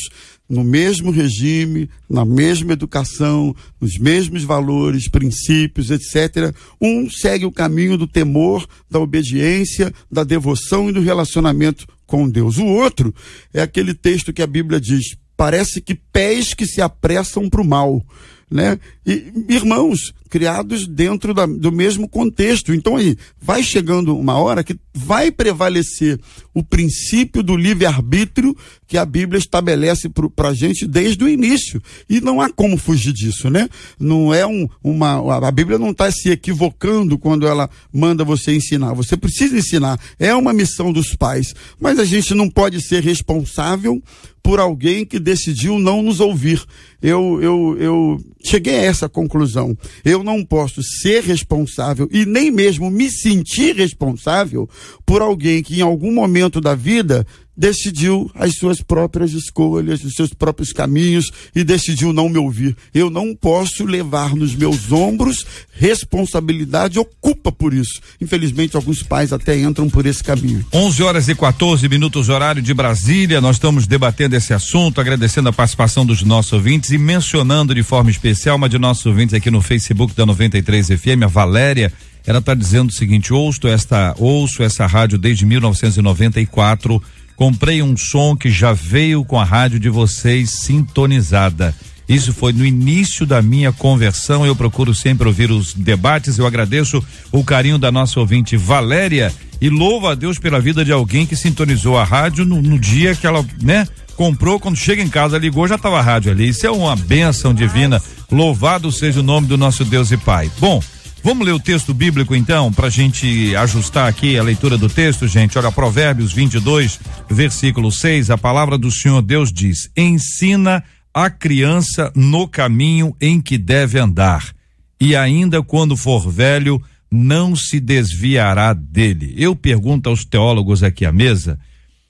no 0.49 0.63
mesmo 0.63 1.11
regime, 1.11 1.89
na 2.11 2.27
mesma 2.27 2.75
educação, 2.75 3.57
nos 3.81 3.99
mesmos 3.99 4.45
valores, 4.45 5.09
princípios, 5.09 5.91
etc. 5.91 6.55
Um 6.79 7.09
segue 7.09 7.47
o 7.47 7.53
caminho 7.53 7.97
do 7.97 8.07
temor, 8.07 8.67
da 8.91 9.01
obediência, 9.01 9.93
da 10.11 10.25
devoção 10.25 10.91
e 10.91 10.93
do 10.93 11.01
relacionamento 11.01 11.87
com 12.07 12.29
Deus. 12.29 12.59
O 12.59 12.67
outro 12.67 13.15
é 13.55 13.63
aquele 13.63 13.95
texto 13.95 14.33
que 14.33 14.43
a 14.43 14.47
Bíblia 14.47 14.79
diz: 14.79 15.17
parece 15.37 15.81
que 15.81 15.95
pés 15.95 16.53
que 16.53 16.67
se 16.67 16.83
apressam 16.83 17.49
para 17.49 17.63
o 17.63 17.67
mal 17.67 18.05
né? 18.53 18.79
E 19.07 19.33
irmãos 19.49 20.13
criados 20.33 20.87
dentro 20.87 21.35
da, 21.35 21.45
do 21.45 21.71
mesmo 21.71 22.09
contexto. 22.09 22.73
Então 22.73 22.97
aí 22.97 23.19
vai 23.39 23.63
chegando 23.63 24.17
uma 24.17 24.39
hora 24.39 24.65
que 24.65 24.75
vai 24.95 25.31
prevalecer 25.31 26.19
o 26.55 26.63
princípio 26.63 27.43
do 27.43 27.55
livre-arbítrio 27.55 28.57
que 28.87 28.97
a 28.97 29.05
Bíblia 29.05 29.39
estabelece 29.39 30.09
para 30.09 30.49
a 30.49 30.55
gente 30.55 30.87
desde 30.87 31.23
o 31.23 31.29
início. 31.29 31.83
E 32.09 32.21
não 32.21 32.41
há 32.41 32.51
como 32.51 32.79
fugir 32.79 33.13
disso, 33.13 33.51
né? 33.51 33.69
Não 33.99 34.33
é 34.33 34.47
um, 34.47 34.67
uma. 34.83 35.47
A 35.47 35.51
Bíblia 35.51 35.79
não 35.79 35.91
está 35.91 36.11
se 36.11 36.31
equivocando 36.31 37.19
quando 37.19 37.47
ela 37.47 37.69
manda 37.93 38.25
você 38.25 38.55
ensinar. 38.55 38.95
Você 38.95 39.17
precisa 39.19 39.57
ensinar. 39.57 40.01
É 40.19 40.35
uma 40.35 40.53
missão 40.53 40.93
dos 40.93 41.15
pais. 41.15 41.55
Mas 41.79 41.99
a 41.99 42.05
gente 42.05 42.35
não 42.35 42.49
pode 42.49 42.81
ser 42.83 43.03
responsável 43.03 44.03
por 44.43 44.59
alguém 44.59 45.05
que 45.05 45.21
decidiu 45.21 45.79
não 45.79 46.03
nos 46.03 46.21
ouvir. 46.21 46.63
Eu, 47.03 47.43
eu, 47.43 47.77
eu 47.79 48.21
cheguei 48.45 48.77
a 48.77 48.83
essa 48.85 49.09
conclusão. 49.09 49.77
Eu 50.05 50.23
não 50.23 50.45
posso 50.45 50.81
ser 50.83 51.23
responsável 51.25 52.09
e 52.13 52.25
nem 52.25 52.51
mesmo 52.51 52.91
me 52.91 53.11
sentir 53.11 53.75
responsável 53.75 54.69
por 55.05 55.21
alguém 55.21 55.63
que 55.63 55.79
em 55.79 55.83
algum 55.83 56.13
momento 56.13 56.61
da 56.61 56.75
vida 56.75 57.27
decidiu 57.63 58.29
as 58.35 58.57
suas 58.57 58.83
próprias 58.83 59.31
escolhas, 59.31 60.03
os 60.03 60.15
seus 60.15 60.35
próprios 60.35 60.73
caminhos 60.73 61.31
e 61.55 61.63
decidiu 61.63 62.13
não 62.13 62.29
me 62.29 62.37
ouvir. 62.37 62.77
Eu 62.93 63.09
não 63.09 63.37
posso 63.37 63.85
levar 63.85 64.35
nos 64.35 64.53
meus 64.57 64.91
ombros 64.91 65.47
responsabilidade 65.73 66.99
ou 66.99 67.09
culpa 67.21 67.53
por 67.53 67.73
isso. 67.73 68.01
Infelizmente, 68.21 68.75
alguns 68.75 69.05
pais 69.05 69.33
até 69.33 69.57
entram 69.61 69.89
por 69.89 70.05
esse 70.07 70.25
caminho. 70.25 70.67
11 70.73 71.03
horas 71.05 71.29
e 71.29 71.37
14 71.37 71.89
minutos, 71.89 72.29
horário 72.29 72.61
de 72.61 72.75
Brasília. 72.75 73.41
Nós 73.41 73.55
estamos 73.55 73.87
debatendo 73.87 74.35
esse 74.35 74.53
assunto, 74.53 75.01
agradecendo 75.01 75.49
a 75.49 75.53
participação 75.53 76.05
dos 76.05 76.25
nossos 76.25 76.53
ouvintes 76.55 76.91
e 76.91 76.99
mencionando 76.99 77.77
de 77.77 77.85
forma 77.85 78.11
especial 78.11 78.57
uma 78.57 78.69
de 78.69 78.77
nossos 78.77 79.07
ouvintes 79.07 79.35
aqui 79.35 79.53
no 79.53 79.63
Facebook 79.63 80.17
da 80.17 80.27
93 80.27 80.89
FM, 80.89 81.23
a 81.23 81.29
Valéria. 81.29 81.93
Ela 82.27 82.41
está 82.41 82.55
dizendo 82.55 82.91
o 82.91 82.93
seguinte: 82.93 83.33
ouço 83.33 83.69
esta, 83.69 84.17
ouço 84.19 84.65
essa 84.65 84.85
rádio 84.85 85.17
desde 85.17 85.47
1994 85.47 87.01
Comprei 87.37 87.83
um 87.83 87.97
som 87.97 88.37
que 88.37 88.51
já 88.51 88.73
veio 88.73 89.25
com 89.25 89.39
a 89.39 89.45
rádio 89.45 89.81
de 89.81 89.89
vocês 89.89 90.51
sintonizada. 90.51 91.75
Isso 92.09 92.33
foi 92.33 92.53
no 92.53 92.65
início 92.65 93.25
da 93.25 93.41
minha 93.41 93.73
conversão. 93.73 94.45
Eu 94.45 94.55
procuro 94.55 94.95
sempre 94.95 95.27
ouvir 95.27 95.51
os 95.51 95.73
debates. 95.73 96.39
Eu 96.39 96.47
agradeço 96.47 97.03
o 97.31 97.43
carinho 97.43 97.79
da 97.79 97.91
nossa 97.91 98.21
ouvinte 98.21 98.57
Valéria 98.57 99.33
e 99.61 99.71
louvo 99.71 100.09
a 100.09 100.15
Deus 100.15 100.39
pela 100.39 100.61
vida 100.61 100.85
de 100.85 100.93
alguém 100.93 101.25
que 101.25 101.37
sintonizou 101.37 101.97
a 101.97 102.05
rádio 102.05 102.45
no, 102.45 102.61
no 102.61 102.79
dia 102.79 103.15
que 103.15 103.27
ela, 103.27 103.45
né, 103.63 103.87
comprou. 104.17 104.59
Quando 104.59 104.77
chega 104.77 105.03
em 105.03 105.09
casa, 105.09 105.39
ligou, 105.39 105.67
já 105.69 105.77
estava 105.77 105.99
a 105.99 106.03
rádio 106.03 106.33
ali. 106.33 106.49
Isso 106.49 106.67
é 106.67 106.71
uma 106.71 106.97
bênção 106.97 107.55
divina. 107.55 108.03
Louvado 108.31 108.91
seja 108.91 109.21
o 109.21 109.23
nome 109.23 109.47
do 109.47 109.57
nosso 109.57 109.85
Deus 109.85 110.11
e 110.11 110.17
Pai. 110.17 110.51
Bom, 110.59 110.83
Vamos 111.25 111.47
ler 111.47 111.53
o 111.53 111.61
texto 111.61 111.95
bíblico 111.95 112.35
então, 112.35 112.73
para 112.73 112.89
a 112.89 112.91
gente 112.91 113.55
ajustar 113.55 114.09
aqui 114.09 114.37
a 114.37 114.43
leitura 114.43 114.77
do 114.77 114.89
texto, 114.89 115.29
gente. 115.29 115.57
Olha, 115.57 115.71
Provérbios 115.71 116.33
22, 116.33 116.99
versículo 117.31 117.93
6, 117.93 118.29
a 118.29 118.37
palavra 118.37 118.77
do 118.77 118.91
Senhor 118.91 119.23
Deus 119.23 119.53
diz: 119.53 119.89
Ensina 119.97 120.83
a 121.15 121.31
criança 121.31 122.11
no 122.17 122.49
caminho 122.49 123.15
em 123.21 123.41
que 123.41 123.57
deve 123.57 124.01
andar, 124.01 124.53
e 125.01 125.15
ainda 125.15 125.63
quando 125.63 125.97
for 125.97 126.29
velho, 126.29 126.83
não 127.09 127.55
se 127.55 127.79
desviará 127.79 128.73
dele. 128.73 129.33
Eu 129.37 129.55
pergunto 129.55 130.09
aos 130.09 130.25
teólogos 130.25 130.83
aqui 130.83 131.07
à 131.07 131.13
mesa 131.13 131.57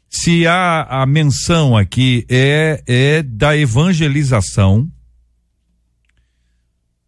se 0.09 0.47
a, 0.47 1.03
a 1.03 1.07
menção 1.07 1.77
aqui 1.77 2.25
é, 2.31 2.83
é 2.87 3.23
da 3.23 3.57
evangelização 3.57 4.89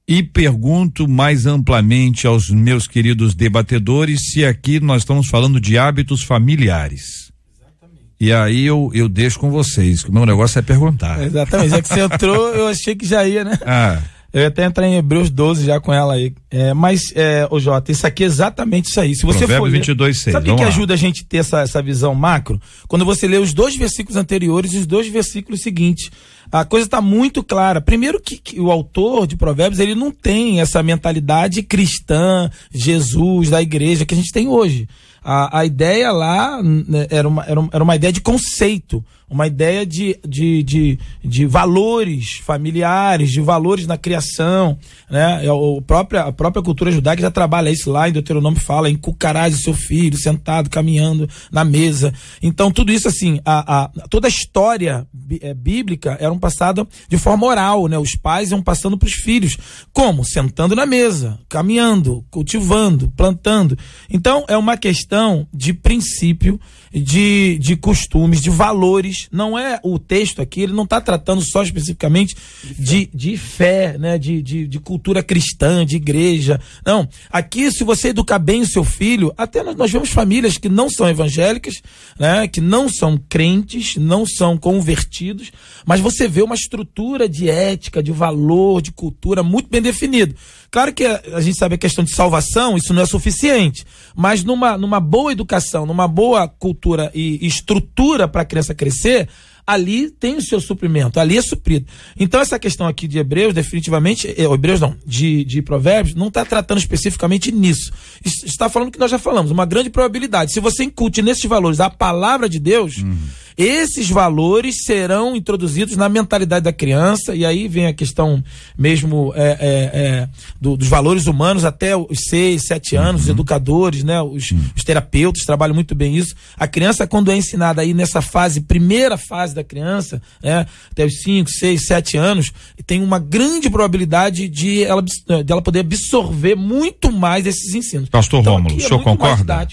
e 0.06 0.22
pergunto 0.22 1.08
mais 1.08 1.46
amplamente 1.46 2.26
aos 2.26 2.50
meus 2.50 2.86
queridos 2.86 3.34
debatedores 3.34 4.30
se 4.30 4.44
aqui 4.44 4.78
nós 4.78 5.02
estamos 5.02 5.28
falando 5.28 5.60
de 5.60 5.78
hábitos 5.78 6.22
familiares. 6.22 7.32
Exatamente. 7.56 8.04
E 8.20 8.32
aí 8.32 8.64
eu, 8.64 8.90
eu 8.92 9.08
deixo 9.08 9.38
com 9.38 9.50
vocês, 9.50 10.02
que 10.02 10.10
o 10.10 10.12
meu 10.12 10.26
negócio 10.26 10.58
é 10.58 10.62
perguntar. 10.62 11.22
Exatamente, 11.22 11.70
já 11.70 11.82
que 11.82 11.88
você 11.88 12.00
entrou, 12.00 12.54
eu 12.54 12.68
achei 12.68 12.94
que 12.94 13.06
já 13.06 13.26
ia, 13.26 13.44
né? 13.44 13.58
Ah. 13.64 14.02
Eu 14.34 14.40
ia 14.40 14.48
até 14.48 14.64
entrar 14.64 14.88
em 14.88 14.96
Hebreus 14.96 15.30
12 15.30 15.64
já 15.64 15.78
com 15.78 15.92
ela 15.92 16.14
aí. 16.14 16.34
É, 16.50 16.74
mas, 16.74 17.12
é, 17.14 17.46
ô 17.52 17.60
Jota, 17.60 17.92
isso 17.92 18.04
aqui 18.04 18.24
é 18.24 18.26
exatamente 18.26 18.86
isso 18.86 19.00
aí. 19.00 19.14
Se 19.14 19.24
você 19.24 19.38
Provérbio 19.38 19.66
for 19.66 19.70
ler, 19.70 19.78
22, 19.78 20.22
6. 20.22 20.32
Sabe 20.32 20.50
o 20.50 20.56
que, 20.56 20.62
ajuda 20.64 20.94
a 20.94 20.96
gente 20.96 21.22
a 21.22 21.24
ter 21.28 21.36
essa, 21.36 21.60
essa 21.60 21.80
visão 21.80 22.16
macro? 22.16 22.60
Quando 22.88 23.04
você 23.04 23.28
lê 23.28 23.36
os 23.36 23.54
dois 23.54 23.76
versículos 23.76 24.16
anteriores 24.16 24.72
e 24.72 24.78
os 24.78 24.86
dois 24.86 25.06
versículos 25.06 25.60
seguintes. 25.60 26.10
A 26.50 26.64
coisa 26.64 26.84
está 26.84 27.00
muito 27.00 27.44
clara. 27.44 27.80
Primeiro 27.80 28.20
que, 28.20 28.36
que, 28.36 28.60
o 28.60 28.72
autor 28.72 29.24
de 29.28 29.36
Provérbios, 29.36 29.78
ele 29.78 29.94
não 29.94 30.10
tem 30.10 30.60
essa 30.60 30.82
mentalidade 30.82 31.62
cristã, 31.62 32.50
Jesus, 32.72 33.50
da 33.50 33.62
igreja 33.62 34.04
que 34.04 34.14
a 34.14 34.16
gente 34.16 34.32
tem 34.32 34.48
hoje. 34.48 34.88
A, 35.22 35.60
a 35.60 35.64
ideia 35.64 36.10
lá 36.10 36.60
né, 36.60 37.06
era 37.08 37.28
uma, 37.28 37.44
era, 37.44 37.60
uma, 37.60 37.70
era 37.72 37.84
uma 37.84 37.94
ideia 37.94 38.12
de 38.12 38.20
conceito 38.20 39.02
uma 39.28 39.46
ideia 39.46 39.86
de, 39.86 40.18
de, 40.26 40.62
de, 40.62 40.98
de, 41.24 41.46
valores 41.46 42.40
familiares, 42.44 43.30
de 43.30 43.40
valores 43.40 43.86
na 43.86 43.96
criação. 43.96 44.78
Né? 45.10 45.46
É 45.46 45.52
o 45.52 45.80
própria, 45.82 46.22
a 46.22 46.32
própria 46.32 46.62
cultura 46.62 46.90
judaica 46.90 47.22
já 47.22 47.30
trabalha 47.30 47.70
isso 47.70 47.90
lá, 47.90 48.08
em 48.08 48.12
Deuteronômio 48.12 48.60
fala, 48.60 48.90
encucarás 48.90 49.54
o 49.54 49.62
seu 49.62 49.74
filho 49.74 50.16
sentado, 50.18 50.70
caminhando 50.70 51.28
na 51.50 51.64
mesa. 51.64 52.12
Então, 52.42 52.70
tudo 52.70 52.92
isso 52.92 53.08
assim, 53.08 53.40
a, 53.44 53.84
a, 53.84 53.88
toda 54.08 54.28
a 54.28 54.30
história 54.30 55.06
é, 55.40 55.54
bíblica 55.54 56.16
era 56.20 56.32
um 56.32 56.38
passado 56.38 56.86
de 57.08 57.18
forma 57.18 57.46
oral, 57.46 57.88
né? 57.88 57.98
Os 57.98 58.16
pais 58.16 58.50
iam 58.50 58.62
passando 58.62 58.98
para 58.98 59.06
os 59.06 59.14
filhos. 59.14 59.56
Como? 59.92 60.24
Sentando 60.24 60.76
na 60.76 60.86
mesa, 60.86 61.38
caminhando, 61.48 62.24
cultivando, 62.30 63.10
plantando. 63.16 63.78
Então, 64.10 64.44
é 64.48 64.56
uma 64.56 64.76
questão 64.76 65.46
de 65.52 65.72
princípio 65.72 66.60
de, 66.92 67.58
de 67.58 67.76
costumes, 67.76 68.40
de 68.40 68.50
valores. 68.50 69.23
Não 69.30 69.58
é 69.58 69.80
o 69.82 69.98
texto 69.98 70.40
aqui, 70.40 70.62
ele 70.62 70.72
não 70.72 70.84
está 70.84 71.00
tratando 71.00 71.42
só 71.42 71.62
especificamente 71.62 72.36
de, 72.78 73.08
de 73.12 73.36
fé, 73.36 73.96
né? 73.98 74.18
De, 74.18 74.42
de, 74.42 74.66
de, 74.66 74.80
cultura 74.80 75.22
cristã, 75.22 75.84
de 75.84 75.96
igreja. 75.96 76.60
Não. 76.84 77.08
Aqui, 77.30 77.70
se 77.70 77.84
você 77.84 78.08
educar 78.08 78.38
bem 78.38 78.62
o 78.62 78.66
seu 78.66 78.84
filho, 78.84 79.32
até 79.36 79.62
nós, 79.62 79.76
nós 79.76 79.90
vemos 79.90 80.10
famílias 80.10 80.58
que 80.58 80.68
não 80.68 80.88
são 80.90 81.08
evangélicas, 81.08 81.82
né? 82.18 82.46
Que 82.48 82.60
não 82.60 82.88
são 82.88 83.18
crentes, 83.28 83.96
não 83.96 84.26
são 84.26 84.56
convertidos, 84.56 85.50
mas 85.84 86.00
você 86.00 86.28
vê 86.28 86.42
uma 86.42 86.54
estrutura 86.54 87.28
de 87.28 87.48
ética, 87.48 88.02
de 88.02 88.12
valor, 88.12 88.80
de 88.80 88.92
cultura 88.92 89.42
muito 89.42 89.68
bem 89.68 89.82
definido. 89.82 90.34
Claro 90.74 90.92
que 90.92 91.04
a, 91.04 91.22
a, 91.34 91.40
gente 91.40 91.56
sabe 91.56 91.76
a 91.76 91.78
questão 91.78 92.02
de 92.02 92.12
salvação, 92.12 92.76
isso 92.76 92.92
não 92.92 93.00
é 93.00 93.06
suficiente, 93.06 93.86
mas 94.12 94.42
numa, 94.42 94.76
numa 94.76 94.98
boa 94.98 95.30
educação, 95.30 95.86
numa 95.86 96.08
boa 96.08 96.48
cultura 96.48 97.12
e, 97.14 97.46
estrutura 97.46 98.26
para 98.26 98.42
a 98.42 98.44
criança 98.44 98.74
crescer, 98.74 99.28
ali 99.64 100.10
tem 100.10 100.34
o 100.34 100.42
seu 100.42 100.60
suprimento, 100.60 101.20
ali 101.20 101.38
é 101.38 101.42
suprido. 101.42 101.86
Então, 102.18 102.40
essa 102.40 102.58
questão 102.58 102.88
aqui 102.88 103.06
de 103.06 103.20
Hebreus, 103.20 103.54
definitivamente, 103.54 104.26
é, 104.26 104.42
Hebreus 104.52 104.80
não, 104.80 104.96
de, 105.06 105.44
de 105.44 105.62
Provérbios, 105.62 106.16
não 106.16 106.26
está 106.26 106.44
tratando 106.44 106.78
especificamente 106.78 107.52
nisso. 107.52 107.92
Está 108.24 108.68
falando 108.68 108.90
que 108.90 108.98
nós 108.98 109.12
já 109.12 109.18
falamos, 109.18 109.52
uma 109.52 109.64
grande 109.64 109.90
probabilidade. 109.90 110.52
Se 110.52 110.58
você 110.58 110.82
incute 110.82 111.22
nesses 111.22 111.44
valores 111.44 111.78
a 111.78 111.88
palavra 111.88 112.48
de 112.48 112.58
Deus. 112.58 112.96
Uhum 112.96 113.43
esses 113.56 114.10
valores 114.10 114.84
serão 114.84 115.36
introduzidos 115.36 115.96
na 115.96 116.08
mentalidade 116.08 116.64
da 116.64 116.72
criança, 116.72 117.34
e 117.34 117.44
aí 117.44 117.68
vem 117.68 117.86
a 117.86 117.92
questão 117.92 118.42
mesmo 118.76 119.32
é, 119.36 119.42
é, 119.42 120.00
é, 120.00 120.28
do, 120.60 120.76
dos 120.76 120.88
valores 120.88 121.26
humanos 121.26 121.64
até 121.64 121.96
os 121.96 122.24
seis, 122.28 122.66
sete 122.66 122.96
anos, 122.96 123.22
uhum. 123.22 123.26
os 123.26 123.28
educadores, 123.28 124.02
né, 124.02 124.20
os, 124.20 124.50
uhum. 124.50 124.60
os, 124.76 124.82
terapeutas 124.82 125.44
trabalham 125.44 125.74
muito 125.74 125.94
bem 125.94 126.16
isso. 126.16 126.34
A 126.56 126.66
criança, 126.66 127.06
quando 127.06 127.30
é 127.30 127.36
ensinada 127.36 127.82
aí 127.82 127.94
nessa 127.94 128.20
fase, 128.20 128.60
primeira 128.60 129.16
fase 129.16 129.54
da 129.54 129.62
criança, 129.62 130.20
né, 130.42 130.66
até 130.90 131.04
os 131.04 131.22
cinco, 131.22 131.50
seis, 131.50 131.86
sete 131.86 132.16
anos, 132.16 132.52
tem 132.86 133.02
uma 133.02 133.18
grande 133.18 133.70
probabilidade 133.70 134.48
de 134.48 134.82
ela, 134.82 135.02
de 135.02 135.52
ela 135.52 135.62
poder 135.62 135.80
absorver 135.80 136.56
muito 136.56 137.12
mais 137.12 137.46
esses 137.46 137.74
ensinos. 137.74 138.08
Pastor 138.08 138.40
então, 138.40 138.54
Rômulo, 138.54 138.76
o 138.76 138.80
senhor 138.80 139.02
concorda? 139.02 139.68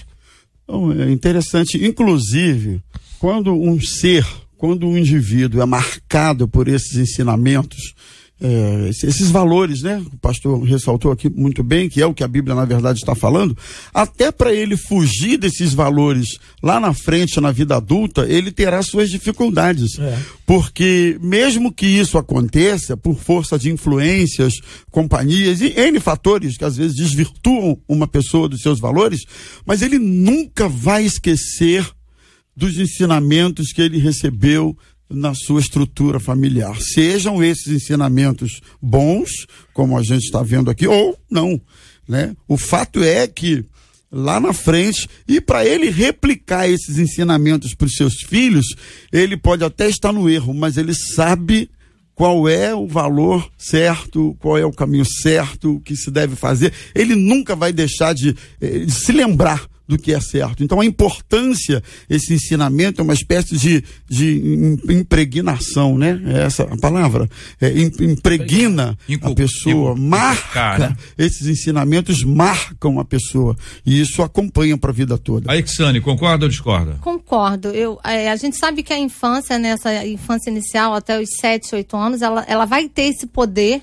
Então, 0.64 0.92
é 0.92 1.10
interessante, 1.10 1.84
inclusive, 1.84 2.80
quando 3.18 3.52
um 3.52 3.80
ser, 3.80 4.26
quando 4.56 4.86
um 4.86 4.96
indivíduo 4.96 5.60
é 5.60 5.66
marcado 5.66 6.48
por 6.48 6.68
esses 6.68 6.96
ensinamentos, 6.96 7.94
é, 8.44 8.88
esses 8.88 9.30
valores, 9.30 9.82
né? 9.82 10.04
O 10.12 10.18
pastor 10.18 10.60
ressaltou 10.62 11.12
aqui 11.12 11.30
muito 11.30 11.62
bem, 11.62 11.88
que 11.88 12.02
é 12.02 12.06
o 12.06 12.12
que 12.12 12.24
a 12.24 12.28
Bíblia, 12.28 12.56
na 12.56 12.64
verdade, 12.64 12.98
está 12.98 13.14
falando, 13.14 13.56
até 13.94 14.32
para 14.32 14.52
ele 14.52 14.76
fugir 14.76 15.38
desses 15.38 15.72
valores 15.72 16.26
lá 16.60 16.80
na 16.80 16.92
frente, 16.92 17.40
na 17.40 17.52
vida 17.52 17.76
adulta, 17.76 18.26
ele 18.28 18.50
terá 18.50 18.82
suas 18.82 19.10
dificuldades. 19.10 19.96
É. 19.98 20.18
Porque, 20.44 21.16
mesmo 21.22 21.72
que 21.72 21.86
isso 21.86 22.18
aconteça, 22.18 22.96
por 22.96 23.16
força 23.16 23.56
de 23.56 23.70
influências, 23.70 24.54
companhias 24.90 25.60
e 25.60 25.72
N 25.78 26.00
fatores 26.00 26.56
que 26.56 26.64
às 26.64 26.76
vezes 26.76 26.96
desvirtuam 26.96 27.78
uma 27.88 28.08
pessoa 28.08 28.48
dos 28.48 28.60
seus 28.60 28.80
valores, 28.80 29.20
mas 29.64 29.82
ele 29.82 29.98
nunca 29.98 30.68
vai 30.68 31.04
esquecer 31.04 31.88
dos 32.56 32.76
ensinamentos 32.76 33.72
que 33.72 33.80
ele 33.80 33.98
recebeu 33.98 34.76
na 35.12 35.34
sua 35.34 35.60
estrutura 35.60 36.18
familiar. 36.18 36.76
Sejam 36.80 37.42
esses 37.42 37.68
ensinamentos 37.68 38.60
bons, 38.80 39.30
como 39.72 39.96
a 39.96 40.02
gente 40.02 40.24
está 40.24 40.42
vendo 40.42 40.70
aqui, 40.70 40.86
ou 40.86 41.18
não. 41.30 41.60
Né? 42.08 42.34
O 42.48 42.56
fato 42.56 43.02
é 43.02 43.26
que 43.26 43.64
lá 44.10 44.38
na 44.38 44.52
frente, 44.52 45.08
e 45.26 45.40
para 45.40 45.64
ele 45.64 45.88
replicar 45.88 46.68
esses 46.68 46.98
ensinamentos 46.98 47.74
para 47.74 47.86
os 47.86 47.94
seus 47.94 48.14
filhos, 48.28 48.66
ele 49.10 49.36
pode 49.36 49.64
até 49.64 49.88
estar 49.88 50.12
no 50.12 50.28
erro, 50.28 50.52
mas 50.52 50.76
ele 50.76 50.92
sabe 50.94 51.70
qual 52.14 52.46
é 52.46 52.74
o 52.74 52.86
valor 52.86 53.50
certo, 53.56 54.36
qual 54.38 54.58
é 54.58 54.66
o 54.66 54.72
caminho 54.72 55.04
certo, 55.04 55.76
o 55.76 55.80
que 55.80 55.96
se 55.96 56.10
deve 56.10 56.36
fazer. 56.36 56.72
Ele 56.94 57.14
nunca 57.14 57.56
vai 57.56 57.72
deixar 57.72 58.14
de, 58.14 58.36
eh, 58.60 58.80
de 58.80 58.92
se 58.92 59.12
lembrar 59.12 59.66
do 59.86 59.98
que 59.98 60.12
é 60.12 60.20
certo. 60.20 60.62
Então 60.62 60.80
a 60.80 60.84
importância, 60.84 61.82
esse 62.08 62.34
ensinamento 62.34 63.00
é 63.00 63.04
uma 63.04 63.14
espécie 63.14 63.56
de, 63.56 63.84
de 64.08 64.78
impregnação, 64.88 65.98
né? 65.98 66.20
É 66.26 66.42
essa 66.44 66.62
a 66.64 66.76
palavra. 66.76 67.28
É, 67.60 67.70
impregna 67.78 68.96
a 69.20 69.30
pessoa, 69.30 69.94
marca. 69.96 70.96
Esses 71.18 71.46
ensinamentos 71.46 72.24
marcam 72.24 72.98
a 72.98 73.04
pessoa. 73.04 73.56
E 73.84 74.00
isso 74.00 74.22
acompanha 74.22 74.76
para 74.78 74.90
a 74.90 74.94
vida 74.94 75.18
toda. 75.18 75.50
A 75.50 75.56
Exane, 75.56 76.00
concorda 76.00 76.46
ou 76.46 76.48
discorda? 76.48 76.96
Concordo. 77.00 77.68
Eu, 77.68 77.98
é, 78.04 78.30
a 78.30 78.36
gente 78.36 78.56
sabe 78.56 78.82
que 78.82 78.92
a 78.92 78.98
infância, 78.98 79.58
nessa 79.58 80.06
infância 80.06 80.50
inicial, 80.50 80.94
até 80.94 81.20
os 81.20 81.28
7, 81.40 81.74
8 81.74 81.96
anos, 81.96 82.22
ela, 82.22 82.44
ela 82.48 82.64
vai 82.64 82.88
ter 82.88 83.02
esse 83.02 83.26
poder 83.26 83.82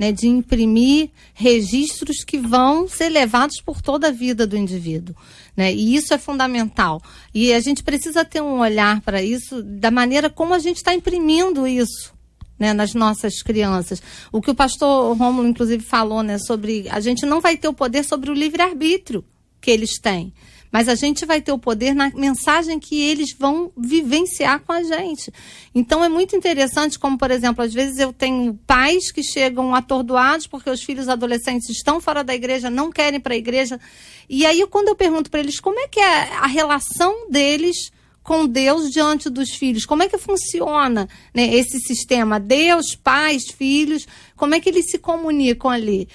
né, 0.00 0.12
de 0.12 0.26
imprimir 0.26 1.10
registros 1.34 2.24
que 2.24 2.38
vão 2.38 2.88
ser 2.88 3.10
levados 3.10 3.60
por 3.60 3.82
toda 3.82 4.08
a 4.08 4.10
vida 4.10 4.46
do 4.46 4.56
indivíduo. 4.56 5.14
Né? 5.54 5.74
E 5.74 5.94
isso 5.94 6.14
é 6.14 6.18
fundamental. 6.18 7.02
E 7.34 7.52
a 7.52 7.60
gente 7.60 7.82
precisa 7.82 8.24
ter 8.24 8.40
um 8.40 8.60
olhar 8.60 9.02
para 9.02 9.22
isso 9.22 9.62
da 9.62 9.90
maneira 9.90 10.30
como 10.30 10.54
a 10.54 10.58
gente 10.58 10.78
está 10.78 10.94
imprimindo 10.94 11.66
isso. 11.66 12.18
Né, 12.58 12.74
nas 12.74 12.92
nossas 12.92 13.40
crianças. 13.40 14.02
O 14.30 14.42
que 14.42 14.50
o 14.50 14.54
pastor 14.54 15.16
Rômulo, 15.16 15.48
inclusive, 15.48 15.82
falou 15.82 16.22
né, 16.22 16.38
sobre 16.38 16.86
a 16.90 17.00
gente 17.00 17.24
não 17.24 17.40
vai 17.40 17.56
ter 17.56 17.68
o 17.68 17.72
poder 17.72 18.04
sobre 18.04 18.30
o 18.30 18.34
livre-arbítrio 18.34 19.24
que 19.62 19.70
eles 19.70 19.98
têm 19.98 20.30
mas 20.70 20.88
a 20.88 20.94
gente 20.94 21.26
vai 21.26 21.40
ter 21.40 21.52
o 21.52 21.58
poder 21.58 21.94
na 21.94 22.10
mensagem 22.10 22.78
que 22.78 23.00
eles 23.00 23.32
vão 23.32 23.72
vivenciar 23.76 24.60
com 24.60 24.72
a 24.72 24.82
gente. 24.82 25.32
Então 25.74 26.04
é 26.04 26.08
muito 26.08 26.36
interessante, 26.36 26.98
como 26.98 27.18
por 27.18 27.30
exemplo, 27.30 27.64
às 27.64 27.72
vezes 27.72 27.98
eu 27.98 28.12
tenho 28.12 28.58
pais 28.66 29.10
que 29.10 29.22
chegam 29.22 29.74
atordoados 29.74 30.46
porque 30.46 30.70
os 30.70 30.82
filhos 30.82 31.08
adolescentes 31.08 31.68
estão 31.68 32.00
fora 32.00 32.22
da 32.22 32.34
igreja, 32.34 32.70
não 32.70 32.90
querem 32.90 33.20
para 33.20 33.34
a 33.34 33.38
igreja. 33.38 33.80
E 34.28 34.46
aí 34.46 34.64
quando 34.66 34.88
eu 34.88 34.96
pergunto 34.96 35.30
para 35.30 35.40
eles 35.40 35.58
como 35.58 35.78
é 35.78 35.88
que 35.88 36.00
é 36.00 36.34
a 36.34 36.46
relação 36.46 37.28
deles 37.30 37.90
com 38.22 38.46
Deus 38.46 38.90
diante 38.90 39.28
dos 39.28 39.50
filhos. 39.50 39.84
Como 39.84 40.02
é 40.02 40.08
que 40.08 40.18
funciona 40.18 41.08
né, 41.34 41.52
esse 41.54 41.80
sistema? 41.80 42.38
Deus, 42.38 42.94
pais, 42.94 43.50
filhos, 43.50 44.06
como 44.36 44.54
é 44.54 44.60
que 44.60 44.68
eles 44.68 44.90
se 44.90 44.98
comunicam 44.98 45.70
ali? 45.70 46.08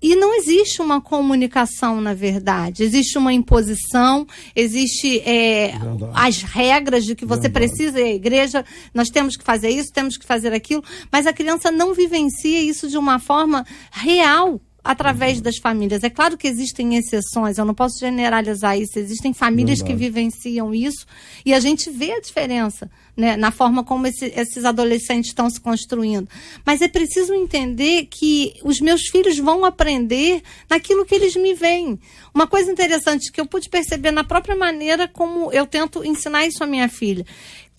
E 0.00 0.14
não 0.14 0.34
existe 0.34 0.80
uma 0.80 1.00
comunicação, 1.00 2.00
na 2.00 2.14
verdade. 2.14 2.82
Existe 2.84 3.18
uma 3.18 3.32
imposição, 3.32 4.26
existe 4.54 5.20
é, 5.20 5.72
as 6.14 6.42
regras 6.42 7.04
de 7.04 7.14
que 7.14 7.24
você 7.24 7.42
verdade. 7.42 7.68
precisa 7.68 7.98
à 7.98 8.08
igreja, 8.08 8.64
nós 8.94 9.10
temos 9.10 9.36
que 9.36 9.44
fazer 9.44 9.70
isso, 9.70 9.92
temos 9.92 10.16
que 10.16 10.24
fazer 10.24 10.52
aquilo, 10.52 10.84
mas 11.10 11.26
a 11.26 11.32
criança 11.32 11.70
não 11.70 11.94
vivencia 11.94 12.62
isso 12.62 12.88
de 12.88 12.96
uma 12.96 13.18
forma 13.18 13.66
real 13.90 14.60
através 14.88 15.36
uhum. 15.36 15.42
das 15.42 15.58
famílias. 15.58 16.02
É 16.02 16.08
claro 16.08 16.38
que 16.38 16.48
existem 16.48 16.96
exceções, 16.96 17.58
eu 17.58 17.64
não 17.66 17.74
posso 17.74 17.98
generalizar 17.98 18.78
isso. 18.78 18.98
Existem 18.98 19.34
famílias 19.34 19.80
Verdade. 19.80 19.98
que 19.98 20.04
vivenciam 20.06 20.74
isso 20.74 21.04
e 21.44 21.52
a 21.52 21.60
gente 21.60 21.90
vê 21.90 22.12
a 22.12 22.20
diferença 22.20 22.90
né, 23.14 23.36
na 23.36 23.50
forma 23.50 23.84
como 23.84 24.06
esse, 24.06 24.32
esses 24.34 24.64
adolescentes 24.64 25.28
estão 25.28 25.50
se 25.50 25.60
construindo. 25.60 26.26
Mas 26.64 26.80
é 26.80 26.88
preciso 26.88 27.34
entender 27.34 28.06
que 28.06 28.54
os 28.64 28.80
meus 28.80 29.02
filhos 29.08 29.38
vão 29.38 29.62
aprender 29.62 30.40
naquilo 30.70 31.04
que 31.04 31.14
eles 31.14 31.36
me 31.36 31.52
veem. 31.52 32.00
Uma 32.32 32.46
coisa 32.46 32.72
interessante 32.72 33.30
que 33.30 33.42
eu 33.42 33.44
pude 33.44 33.68
perceber 33.68 34.10
na 34.10 34.24
própria 34.24 34.56
maneira 34.56 35.06
como 35.06 35.52
eu 35.52 35.66
tento 35.66 36.02
ensinar 36.02 36.46
isso 36.46 36.64
à 36.64 36.66
minha 36.66 36.88
filha 36.88 37.26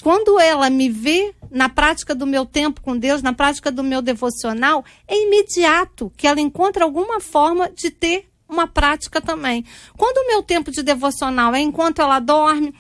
quando 0.02 0.40
ela 0.40 0.70
me 0.70 0.90
vê 0.90 1.34
na 1.52 1.68
prática 1.68 2.16
do 2.16 2.26
meu 2.26 2.46
tempo 2.46 2.82
com 2.82 2.98
Deus, 2.98 3.22
na 3.22 3.34
prática 3.34 3.72
do 3.72 3.84
meu 3.84 4.02
devocional, 4.02 4.84
é 5.08 5.24
imediato 5.24 6.12
que 6.16 6.28
ela 6.28 6.40
encontra 6.40 6.84
alguma 6.84 7.20
forma 7.20 7.70
de 7.70 7.90
ter 7.90 8.30
uma 8.48 8.66
prática 8.66 9.22
também. 9.22 9.66
Quando 9.98 10.18
o 10.18 10.28
meu 10.28 10.42
tempo 10.42 10.72
de 10.72 10.82
devocional 10.82 11.54
é 11.54 11.60
enquanto 11.60 12.02
ela 12.02 12.20
dorme, 12.20 12.74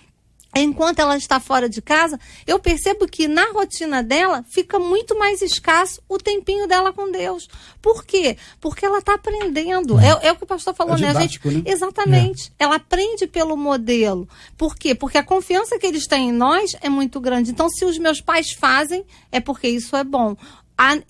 enquanto 0.55 0.99
ela 0.99 1.15
está 1.15 1.39
fora 1.39 1.69
de 1.69 1.81
casa, 1.81 2.19
eu 2.47 2.59
percebo 2.59 3.07
que 3.07 3.27
na 3.27 3.51
rotina 3.51 4.01
dela 4.01 4.43
fica 4.49 4.79
muito 4.79 5.17
mais 5.17 5.41
escasso 5.41 6.01
o 6.09 6.17
tempinho 6.17 6.67
dela 6.67 6.91
com 6.91 7.11
Deus. 7.11 7.47
Por 7.81 8.03
quê? 8.03 8.37
Porque 8.59 8.85
ela 8.85 8.97
está 8.97 9.13
aprendendo. 9.13 9.99
É. 9.99 10.07
É, 10.07 10.27
é. 10.27 10.31
o 10.31 10.35
que 10.35 10.43
o 10.43 10.47
pastor 10.47 10.73
falou, 10.73 10.95
é 10.95 11.01
né? 11.01 11.09
A 11.09 11.21
gente, 11.21 11.39
né? 11.47 11.61
Exatamente. 11.65 12.51
É. 12.57 12.63
Ela 12.63 12.75
aprende 12.75 13.27
pelo 13.27 13.55
modelo. 13.55 14.27
Por 14.57 14.75
quê? 14.75 14.95
Porque 14.95 15.17
a 15.17 15.23
confiança 15.23 15.77
que 15.77 15.85
eles 15.85 16.07
têm 16.07 16.29
em 16.29 16.33
nós 16.33 16.75
é 16.81 16.89
muito 16.89 17.19
grande. 17.19 17.51
Então, 17.51 17.69
se 17.69 17.85
os 17.85 17.97
meus 17.97 18.19
pais 18.19 18.51
fazem, 18.51 19.05
é 19.31 19.39
porque 19.39 19.67
isso 19.67 19.95
é 19.95 20.03
bom. 20.03 20.35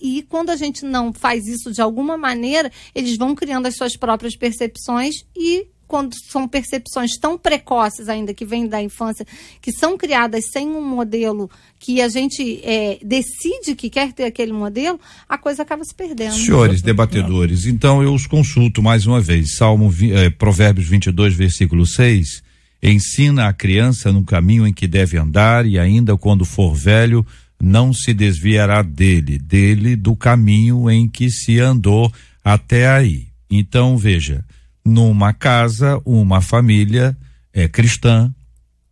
E 0.00 0.22
quando 0.22 0.50
a 0.50 0.56
gente 0.56 0.84
não 0.84 1.12
faz 1.12 1.46
isso 1.46 1.72
de 1.72 1.80
alguma 1.80 2.16
maneira, 2.16 2.72
eles 2.94 3.16
vão 3.16 3.34
criando 3.36 3.66
as 3.66 3.76
suas 3.76 3.96
próprias 3.96 4.34
percepções 4.34 5.24
e 5.34 5.68
quando 5.90 6.14
são 6.30 6.46
percepções 6.46 7.18
tão 7.20 7.36
precoces 7.36 8.08
ainda 8.08 8.32
que 8.32 8.44
vêm 8.44 8.68
da 8.68 8.80
infância, 8.80 9.26
que 9.60 9.72
são 9.72 9.98
criadas 9.98 10.44
sem 10.52 10.68
um 10.68 10.80
modelo 10.80 11.50
que 11.80 12.00
a 12.00 12.08
gente 12.08 12.60
é, 12.62 13.00
decide 13.02 13.74
que 13.74 13.90
quer 13.90 14.12
ter 14.12 14.22
aquele 14.22 14.52
modelo, 14.52 15.00
a 15.28 15.36
coisa 15.36 15.62
acaba 15.62 15.84
se 15.84 15.92
perdendo. 15.92 16.36
Senhores 16.36 16.80
debatedores, 16.80 17.66
então 17.66 18.00
eu 18.04 18.14
os 18.14 18.24
consulto 18.24 18.80
mais 18.80 19.04
uma 19.04 19.20
vez. 19.20 19.56
Salmo, 19.56 19.92
eh, 20.00 20.30
Provérbios 20.30 20.86
22, 20.86 21.34
versículo 21.34 21.84
6. 21.84 22.40
Ensina 22.80 23.48
a 23.48 23.52
criança 23.52 24.12
no 24.12 24.22
caminho 24.22 24.68
em 24.68 24.72
que 24.72 24.86
deve 24.86 25.18
andar 25.18 25.66
e 25.66 25.76
ainda 25.76 26.16
quando 26.16 26.44
for 26.44 26.72
velho, 26.72 27.26
não 27.60 27.92
se 27.92 28.14
desviará 28.14 28.80
dele, 28.80 29.40
dele 29.40 29.96
do 29.96 30.14
caminho 30.14 30.88
em 30.88 31.08
que 31.08 31.28
se 31.30 31.58
andou 31.58 32.12
até 32.44 32.88
aí. 32.88 33.26
Então, 33.50 33.98
veja, 33.98 34.44
numa 34.84 35.32
casa, 35.32 36.00
uma 36.04 36.40
família 36.40 37.16
é 37.52 37.68
cristã, 37.68 38.32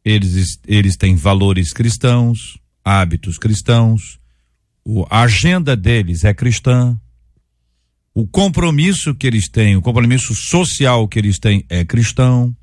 eles, 0.04 0.58
eles 0.66 0.96
têm 0.96 1.16
valores 1.16 1.72
cristãos, 1.72 2.58
hábitos 2.84 3.38
cristãos, 3.38 4.18
o, 4.84 5.06
a 5.10 5.22
agenda 5.22 5.76
deles 5.76 6.24
é 6.24 6.32
cristã, 6.32 6.98
o 8.14 8.26
compromisso 8.26 9.14
que 9.14 9.26
eles 9.26 9.48
têm, 9.48 9.76
o 9.76 9.82
compromisso 9.82 10.34
social 10.34 11.06
que 11.06 11.18
eles 11.18 11.38
têm 11.38 11.64
é 11.68 11.84
cristão. 11.84 12.54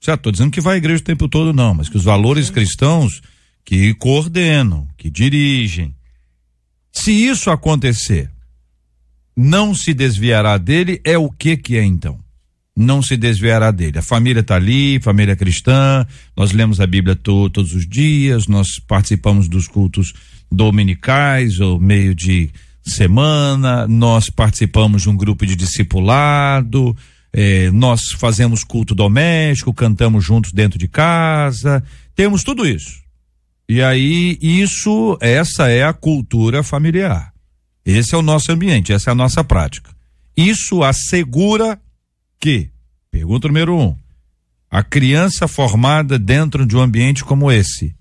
Estou 0.00 0.30
dizendo 0.30 0.52
que 0.52 0.60
vai 0.60 0.76
à 0.76 0.78
igreja 0.78 1.02
o 1.02 1.04
tempo 1.04 1.28
todo, 1.28 1.52
não, 1.52 1.74
mas 1.74 1.88
que 1.88 1.96
os 1.96 2.04
valores 2.04 2.48
cristãos 2.48 3.20
que 3.64 3.92
coordenam, 3.94 4.86
que 4.96 5.10
dirigem. 5.10 5.94
Se 6.92 7.10
isso 7.10 7.50
acontecer, 7.50 8.30
não 9.36 9.74
se 9.74 9.92
desviará 9.92 10.56
dele, 10.56 11.00
é 11.04 11.18
o 11.18 11.28
que 11.28 11.56
que 11.56 11.76
é 11.76 11.84
então? 11.84 12.24
Não 12.76 13.00
se 13.00 13.16
desviará 13.16 13.70
dele. 13.70 13.98
A 13.98 14.02
família 14.02 14.40
está 14.40 14.56
ali, 14.56 15.00
família 15.00 15.34
cristã, 15.34 16.06
nós 16.36 16.52
lemos 16.52 16.78
a 16.80 16.86
Bíblia 16.86 17.16
to, 17.16 17.48
todos 17.48 17.74
os 17.74 17.88
dias, 17.88 18.46
nós 18.46 18.78
participamos 18.86 19.48
dos 19.48 19.66
cultos 19.66 20.12
dominicais 20.52 21.58
ou 21.58 21.80
meio 21.80 22.14
de 22.14 22.50
semana, 22.84 23.88
nós 23.88 24.28
participamos 24.28 25.02
de 25.02 25.10
um 25.10 25.16
grupo 25.16 25.46
de 25.46 25.56
discipulado, 25.56 26.94
eh, 27.32 27.70
nós 27.72 28.12
fazemos 28.16 28.62
culto 28.62 28.94
doméstico, 28.94 29.74
cantamos 29.74 30.24
juntos 30.24 30.52
dentro 30.52 30.78
de 30.78 30.86
casa, 30.86 31.82
temos 32.14 32.44
tudo 32.44 32.66
isso. 32.66 33.00
E 33.68 33.82
aí, 33.82 34.38
isso, 34.40 35.18
essa 35.20 35.68
é 35.68 35.82
a 35.82 35.92
cultura 35.92 36.62
familiar. 36.62 37.32
Esse 37.84 38.14
é 38.14 38.18
o 38.18 38.22
nosso 38.22 38.52
ambiente, 38.52 38.92
essa 38.92 39.10
é 39.10 39.12
a 39.12 39.14
nossa 39.14 39.42
prática. 39.42 39.90
Isso 40.36 40.84
assegura 40.84 41.80
que, 42.38 42.70
pergunta 43.10 43.48
número 43.48 43.76
um, 43.76 43.96
a 44.70 44.82
criança 44.82 45.48
formada 45.48 46.18
dentro 46.18 46.66
de 46.66 46.76
um 46.76 46.80
ambiente 46.80 47.24
como 47.24 47.50
esse, 47.50 47.94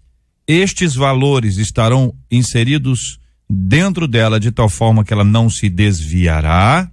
estes 0.47 0.95
valores 0.95 1.57
estarão 1.57 2.13
inseridos 2.29 3.19
dentro 3.49 4.07
dela 4.07 4.39
de 4.39 4.51
tal 4.51 4.69
forma 4.69 5.03
que 5.03 5.13
ela 5.13 5.23
não 5.23 5.49
se 5.49 5.69
desviará, 5.69 6.89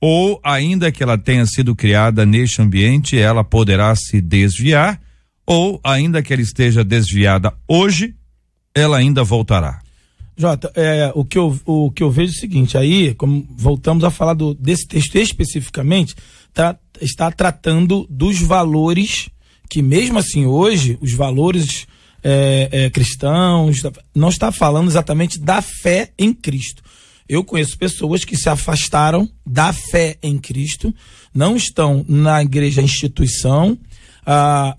ou 0.00 0.40
ainda 0.44 0.92
que 0.92 1.02
ela 1.02 1.18
tenha 1.18 1.44
sido 1.46 1.74
criada 1.74 2.24
neste 2.24 2.62
ambiente, 2.62 3.18
ela 3.18 3.42
poderá 3.42 3.94
se 3.96 4.20
desviar, 4.20 5.00
ou 5.46 5.80
ainda 5.82 6.22
que 6.22 6.32
ela 6.32 6.42
esteja 6.42 6.84
desviada 6.84 7.52
hoje, 7.66 8.14
ela 8.74 8.98
ainda 8.98 9.24
voltará. 9.24 9.80
Jota, 10.36 10.70
é, 10.76 11.10
o, 11.16 11.24
que 11.24 11.36
eu, 11.36 11.58
o 11.66 11.90
que 11.90 12.00
eu 12.02 12.12
vejo 12.12 12.32
é 12.32 12.36
o 12.36 12.38
seguinte, 12.38 12.78
aí, 12.78 13.12
como 13.14 13.44
voltamos 13.50 14.04
a 14.04 14.10
falar 14.10 14.34
do, 14.34 14.54
desse 14.54 14.86
texto 14.86 15.16
especificamente, 15.16 16.14
tá, 16.58 16.76
está 17.00 17.30
tratando 17.30 18.04
dos 18.10 18.40
valores 18.40 19.28
que 19.70 19.80
mesmo 19.80 20.18
assim 20.18 20.44
hoje, 20.46 20.98
os 21.00 21.12
valores 21.12 21.86
é, 22.24 22.68
é, 22.72 22.90
cristãos, 22.90 23.82
não 24.14 24.28
está 24.28 24.50
falando 24.50 24.88
exatamente 24.88 25.38
da 25.38 25.62
fé 25.62 26.10
em 26.18 26.32
Cristo. 26.32 26.82
Eu 27.28 27.44
conheço 27.44 27.78
pessoas 27.78 28.24
que 28.24 28.36
se 28.36 28.48
afastaram 28.48 29.28
da 29.46 29.72
fé 29.72 30.16
em 30.22 30.38
Cristo, 30.38 30.92
não 31.32 31.54
estão 31.54 32.04
na 32.08 32.42
igreja 32.42 32.82
instituição, 32.82 33.78
a, 34.24 34.74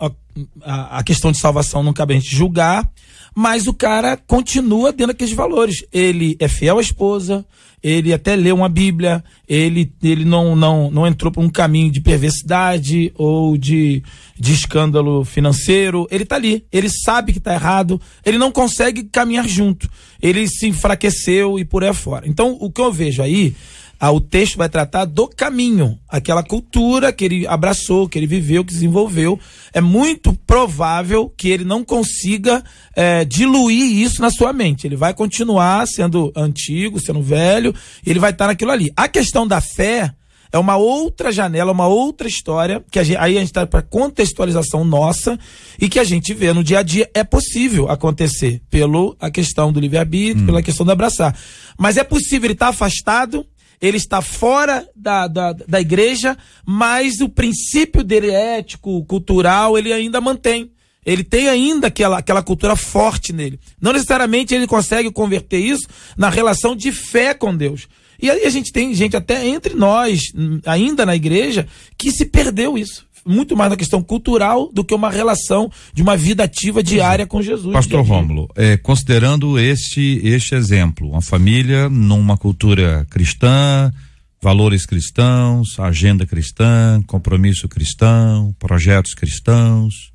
a, 0.64 0.98
a 0.98 1.04
questão 1.04 1.32
de 1.32 1.40
salvação 1.40 1.84
não 1.84 1.94
cabe 1.94 2.16
a 2.16 2.20
gente 2.20 2.36
julgar, 2.36 2.92
mas 3.40 3.68
o 3.68 3.74
cara 3.74 4.18
continua 4.18 4.92
dentro 4.92 5.14
daqueles 5.14 5.34
valores. 5.34 5.86
Ele 5.94 6.36
é 6.42 6.50
fiel 6.50 6.78
à 6.78 6.82
esposa, 6.82 7.46
ele 7.82 8.12
até 8.12 8.36
lê 8.36 8.52
uma 8.52 8.68
Bíblia, 8.68 9.24
ele, 9.48 9.94
ele 10.04 10.26
não, 10.26 10.58
não, 10.58 10.92
não 10.92 11.08
entrou 11.08 11.32
por 11.32 11.42
um 11.42 11.50
caminho 11.50 11.90
de 11.90 12.02
perversidade 12.02 13.14
ou 13.16 13.56
de, 13.56 14.04
de 14.38 14.52
escândalo 14.52 15.24
financeiro. 15.24 16.06
Ele 16.12 16.24
está 16.24 16.36
ali, 16.36 16.66
ele 16.70 16.90
sabe 16.90 17.32
que 17.32 17.38
está 17.38 17.54
errado, 17.54 18.02
ele 18.26 18.38
não 18.38 18.52
consegue 18.52 19.06
caminhar 19.06 19.48
junto. 19.48 19.90
Ele 20.22 20.46
se 20.46 20.68
enfraqueceu 20.68 21.58
e 21.58 21.64
por 21.64 21.82
aí 21.82 21.94
fora. 21.94 22.28
Então, 22.28 22.58
o 22.60 22.70
que 22.70 22.82
eu 22.82 22.92
vejo 22.92 23.24
aí 23.24 23.56
ah, 24.00 24.12
o 24.12 24.22
texto 24.22 24.58
vai 24.58 24.70
tratar 24.70 25.04
do 25.04 25.28
caminho, 25.28 26.00
aquela 26.08 26.42
cultura 26.42 27.12
que 27.12 27.26
ele 27.26 27.46
abraçou, 27.46 28.08
que 28.08 28.18
ele 28.18 28.28
viveu, 28.28 28.64
que 28.64 28.72
desenvolveu. 28.72 29.38
É 29.74 29.82
muito 29.82 30.34
provável 30.48 31.30
que 31.36 31.50
ele 31.50 31.66
não 31.66 31.84
consiga 31.84 32.64
é, 32.96 33.26
diluir 33.26 33.98
isso 33.98 34.22
na 34.22 34.32
sua 34.32 34.54
mente. 34.54 34.88
Ele 34.88 34.96
vai 34.96 35.14
continuar 35.14 35.86
sendo 35.86 36.32
antigo, 36.34 36.98
sendo 36.98 37.22
velho, 37.22 37.76
ele 38.06 38.20
vai 38.20 38.32
estar 38.32 38.48
naquilo 38.48 38.72
ali. 38.72 38.90
A 38.96 39.10
questão 39.10 39.46
da 39.46 39.60
fé 39.60 40.14
é 40.52 40.58
uma 40.58 40.78
outra 40.78 41.30
janela, 41.30 41.72
uma 41.72 41.88
outra 41.88 42.28
história, 42.28 42.84
que 42.90 43.00
a 43.00 43.04
gente, 43.04 43.18
aí 43.18 43.36
a 43.36 43.40
gente 43.40 43.50
está 43.50 43.68
para 43.68 43.82
contextualização 43.82 44.86
nossa 44.86 45.38
e 45.80 45.90
que 45.90 46.00
a 46.00 46.04
gente 46.04 46.34
vê 46.34 46.54
no 46.54 46.64
dia 46.64 46.80
a 46.80 46.84
dia 46.84 47.10
é 47.14 47.24
possível 47.24 47.90
acontecer 47.90 48.62
pela 48.70 49.14
a 49.20 49.30
questão 49.30 49.72
do 49.74 49.80
livre-arbítrio, 49.80 50.44
hum. 50.44 50.46
pela 50.46 50.64
questão 50.64 50.86
do 50.86 50.92
abraçar. 50.92 51.38
Mas 51.78 51.98
é 51.98 52.04
possível 52.04 52.48
ele 52.48 52.54
estar 52.54 52.68
tá 52.68 52.70
afastado 52.72 53.46
ele 53.82 53.98
está 53.98 54.22
fora 54.22 54.88
da, 54.96 55.28
da, 55.28 55.54
da 55.54 55.80
igreja, 55.80 56.38
mas 56.66 57.20
o 57.22 57.30
princípio 57.30 58.04
dele 58.04 58.30
ético, 58.32 59.04
cultural, 59.06 59.78
ele 59.78 59.94
ainda 59.94 60.20
mantém. 60.20 60.72
Ele 61.06 61.24
tem 61.24 61.48
ainda 61.48 61.88
aquela, 61.88 62.20
aquela 62.20 62.44
cultura 62.44 62.76
forte 62.76 63.32
nele. 63.32 63.60
Não 63.82 63.94
necessariamente 63.94 64.54
ele 64.54 64.68
consegue 64.68 65.12
converter 65.12 65.60
isso 65.60 65.88
na 66.18 66.30
relação 66.30 66.76
de 66.76 66.92
fé 66.92 67.34
com 67.34 67.56
Deus. 67.56 67.88
E 68.22 68.30
aí 68.30 68.46
a 68.46 68.50
gente 68.50 68.72
tem 68.72 68.94
gente 68.94 69.16
até 69.16 69.48
entre 69.48 69.74
nós, 69.74 70.34
ainda 70.66 71.06
na 71.06 71.16
igreja, 71.16 71.66
que 71.98 72.12
se 72.12 72.26
perdeu 72.26 72.78
isso 72.78 73.09
muito 73.30 73.56
mais 73.56 73.70
na 73.70 73.78
questão 73.78 74.02
cultural 74.02 74.70
do 74.74 74.84
que 74.84 74.94
uma 74.94 75.10
relação 75.10 75.72
de 75.94 76.02
uma 76.02 76.18
vida 76.18 76.44
ativa 76.44 76.82
diária 76.82 77.28
com 77.28 77.42
Jesus. 77.42 77.72
Pastor 77.72 78.04
Rômulo, 78.04 78.50
é, 78.56 78.76
considerando 78.76 79.60
este, 79.60 80.20
este 80.24 80.56
exemplo, 80.56 81.10
uma 81.10 81.22
família 81.22 81.88
numa 81.88 82.36
cultura 82.36 83.06
cristã, 83.10 83.94
valores 84.42 84.86
cristãos, 84.86 85.80
agenda 85.80 86.26
cristã, 86.26 87.02
compromisso 87.06 87.68
cristão, 87.68 88.56
projetos 88.58 89.14
cristãos, 89.14 90.12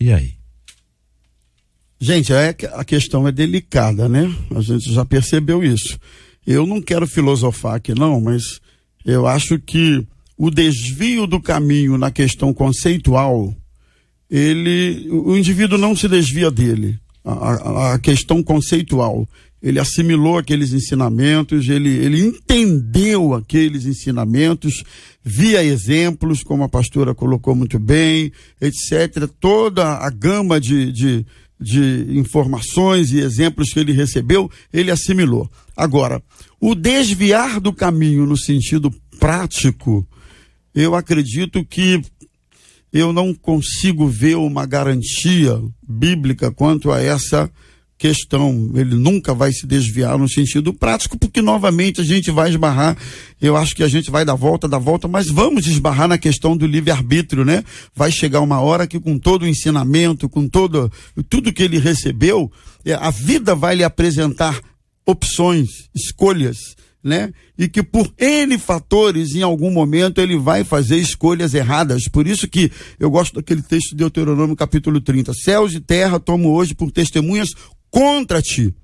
e 0.00 0.12
aí? 0.12 0.34
Gente, 1.98 2.32
é, 2.32 2.54
a 2.74 2.84
questão 2.84 3.26
é 3.26 3.32
delicada, 3.32 4.08
né? 4.08 4.30
A 4.54 4.60
gente 4.60 4.92
já 4.92 5.04
percebeu 5.04 5.64
isso. 5.64 5.98
Eu 6.46 6.66
não 6.66 6.80
quero 6.80 7.06
filosofar 7.06 7.74
aqui, 7.76 7.94
não, 7.94 8.20
mas 8.20 8.60
eu 9.04 9.26
acho 9.26 9.58
que 9.58 10.06
o 10.36 10.50
desvio 10.50 11.26
do 11.26 11.40
caminho 11.40 11.96
na 11.96 12.10
questão 12.10 12.52
conceitual, 12.52 13.54
ele, 14.30 15.08
o 15.10 15.36
indivíduo 15.36 15.78
não 15.78 15.96
se 15.96 16.08
desvia 16.08 16.50
dele. 16.50 16.98
A, 17.24 17.94
a, 17.94 17.98
questão 17.98 18.40
conceitual. 18.40 19.28
Ele 19.60 19.80
assimilou 19.80 20.38
aqueles 20.38 20.72
ensinamentos, 20.72 21.68
ele, 21.68 21.88
ele 21.88 22.20
entendeu 22.20 23.34
aqueles 23.34 23.84
ensinamentos, 23.84 24.84
via 25.24 25.64
exemplos, 25.64 26.44
como 26.44 26.62
a 26.62 26.68
pastora 26.68 27.14
colocou 27.14 27.56
muito 27.56 27.78
bem, 27.78 28.30
etc. 28.60 29.28
Toda 29.40 29.94
a 29.96 30.08
gama 30.08 30.60
de, 30.60 30.92
de, 30.92 31.26
de 31.60 32.06
informações 32.10 33.10
e 33.10 33.18
exemplos 33.18 33.72
que 33.72 33.80
ele 33.80 33.92
recebeu, 33.92 34.48
ele 34.72 34.92
assimilou. 34.92 35.50
Agora, 35.76 36.22
o 36.60 36.74
desviar 36.74 37.58
do 37.58 37.72
caminho 37.72 38.24
no 38.24 38.36
sentido 38.36 38.88
prático, 39.18 40.06
eu 40.76 40.94
acredito 40.94 41.64
que 41.64 42.02
eu 42.92 43.12
não 43.12 43.34
consigo 43.34 44.06
ver 44.06 44.36
uma 44.36 44.66
garantia 44.66 45.58
bíblica 45.82 46.50
quanto 46.52 46.92
a 46.92 47.00
essa 47.00 47.50
questão. 47.98 48.70
Ele 48.74 48.94
nunca 48.94 49.32
vai 49.32 49.52
se 49.52 49.66
desviar 49.66 50.18
no 50.18 50.28
sentido 50.28 50.74
prático, 50.74 51.18
porque 51.18 51.40
novamente 51.40 52.02
a 52.02 52.04
gente 52.04 52.30
vai 52.30 52.50
esbarrar. 52.50 52.94
Eu 53.40 53.56
acho 53.56 53.74
que 53.74 53.82
a 53.82 53.88
gente 53.88 54.10
vai 54.10 54.22
dar 54.22 54.34
volta, 54.34 54.68
dar 54.68 54.78
volta, 54.78 55.08
mas 55.08 55.28
vamos 55.28 55.66
esbarrar 55.66 56.08
na 56.08 56.18
questão 56.18 56.54
do 56.54 56.66
livre-arbítrio, 56.66 57.42
né? 57.42 57.64
Vai 57.94 58.12
chegar 58.12 58.42
uma 58.42 58.60
hora 58.60 58.86
que, 58.86 59.00
com 59.00 59.18
todo 59.18 59.42
o 59.42 59.48
ensinamento, 59.48 60.28
com 60.28 60.46
todo, 60.46 60.92
tudo 61.30 61.52
que 61.54 61.62
ele 61.62 61.78
recebeu, 61.78 62.52
é, 62.84 62.92
a 62.92 63.10
vida 63.10 63.54
vai 63.54 63.76
lhe 63.76 63.84
apresentar 63.84 64.60
opções, 65.06 65.68
escolhas 65.94 66.76
né? 67.06 67.32
E 67.56 67.68
que 67.68 67.82
por 67.82 68.12
N 68.18 68.58
fatores, 68.58 69.34
em 69.34 69.42
algum 69.42 69.70
momento, 69.70 70.20
ele 70.20 70.36
vai 70.36 70.64
fazer 70.64 70.98
escolhas 70.98 71.54
erradas. 71.54 72.08
Por 72.10 72.26
isso 72.26 72.48
que 72.48 72.70
eu 72.98 73.08
gosto 73.08 73.36
daquele 73.36 73.62
texto 73.62 73.90
de 73.90 73.98
Deuteronômio 73.98 74.56
capítulo 74.56 75.00
30. 75.00 75.32
Céus 75.32 75.72
e 75.72 75.80
terra 75.80 76.18
tomo 76.18 76.52
hoje 76.52 76.74
por 76.74 76.90
testemunhas 76.90 77.50
contra 77.90 78.42
ti. 78.42 78.74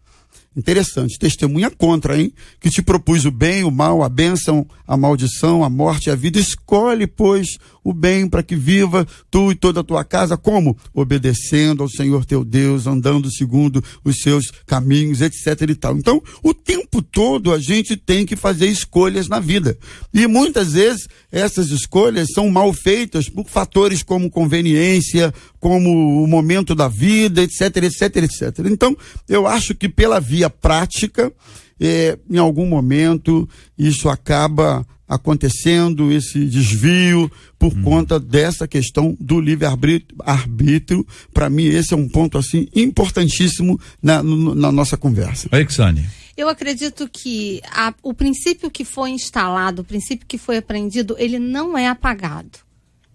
Interessante, 0.54 1.18
testemunha 1.18 1.70
contra, 1.70 2.20
hein? 2.20 2.30
Que 2.60 2.68
te 2.68 2.82
propus 2.82 3.24
o 3.24 3.30
bem, 3.30 3.64
o 3.64 3.70
mal, 3.70 4.02
a 4.02 4.08
bênção, 4.08 4.66
a 4.86 4.98
maldição, 4.98 5.64
a 5.64 5.70
morte 5.70 6.10
a 6.10 6.14
vida. 6.14 6.38
Escolhe, 6.38 7.06
pois, 7.06 7.56
o 7.82 7.94
bem 7.94 8.28
para 8.28 8.42
que 8.42 8.54
viva 8.54 9.06
tu 9.30 9.50
e 9.50 9.54
toda 9.54 9.80
a 9.80 9.84
tua 9.84 10.04
casa. 10.04 10.36
Como? 10.36 10.76
Obedecendo 10.92 11.82
ao 11.82 11.88
Senhor 11.88 12.26
teu 12.26 12.44
Deus, 12.44 12.86
andando 12.86 13.32
segundo 13.32 13.82
os 14.04 14.16
seus 14.18 14.50
caminhos, 14.66 15.22
etc 15.22 15.62
e 15.68 15.74
tal. 15.74 15.96
Então, 15.96 16.22
o 16.42 16.52
tempo 16.52 17.00
todo 17.00 17.52
a 17.52 17.58
gente 17.58 17.96
tem 17.96 18.26
que 18.26 18.36
fazer 18.36 18.66
escolhas 18.66 19.28
na 19.28 19.40
vida. 19.40 19.78
E 20.12 20.26
muitas 20.26 20.72
vezes 20.74 21.08
essas 21.30 21.70
escolhas 21.70 22.28
são 22.34 22.50
mal 22.50 22.72
feitas 22.74 23.26
por 23.28 23.48
fatores 23.48 24.02
como 24.02 24.30
conveniência, 24.30 25.32
como 25.62 26.24
o 26.24 26.26
momento 26.26 26.74
da 26.74 26.88
vida, 26.88 27.40
etc, 27.40 27.84
etc, 27.84 28.16
etc. 28.16 28.66
Então, 28.66 28.96
eu 29.28 29.46
acho 29.46 29.76
que 29.76 29.88
pela 29.88 30.18
via 30.18 30.50
prática, 30.50 31.32
é, 31.80 32.18
em 32.28 32.36
algum 32.36 32.66
momento, 32.66 33.48
isso 33.78 34.08
acaba 34.08 34.84
acontecendo, 35.06 36.10
esse 36.10 36.46
desvio, 36.46 37.30
por 37.60 37.72
hum. 37.72 37.82
conta 37.82 38.18
dessa 38.18 38.66
questão 38.66 39.16
do 39.20 39.40
livre-arbítrio. 39.40 41.06
Para 41.32 41.48
mim, 41.48 41.66
esse 41.66 41.94
é 41.94 41.96
um 41.96 42.08
ponto 42.08 42.38
assim 42.38 42.66
importantíssimo 42.74 43.80
na, 44.02 44.20
na 44.20 44.72
nossa 44.72 44.96
conversa. 44.96 45.48
Oi, 45.52 45.64
Xane. 45.70 46.04
Eu 46.36 46.48
acredito 46.48 47.08
que 47.08 47.60
a, 47.70 47.94
o 48.02 48.12
princípio 48.12 48.68
que 48.68 48.84
foi 48.84 49.10
instalado, 49.10 49.82
o 49.82 49.84
princípio 49.84 50.26
que 50.26 50.38
foi 50.38 50.56
aprendido, 50.56 51.14
ele 51.20 51.38
não 51.38 51.78
é 51.78 51.86
apagado. 51.86 52.58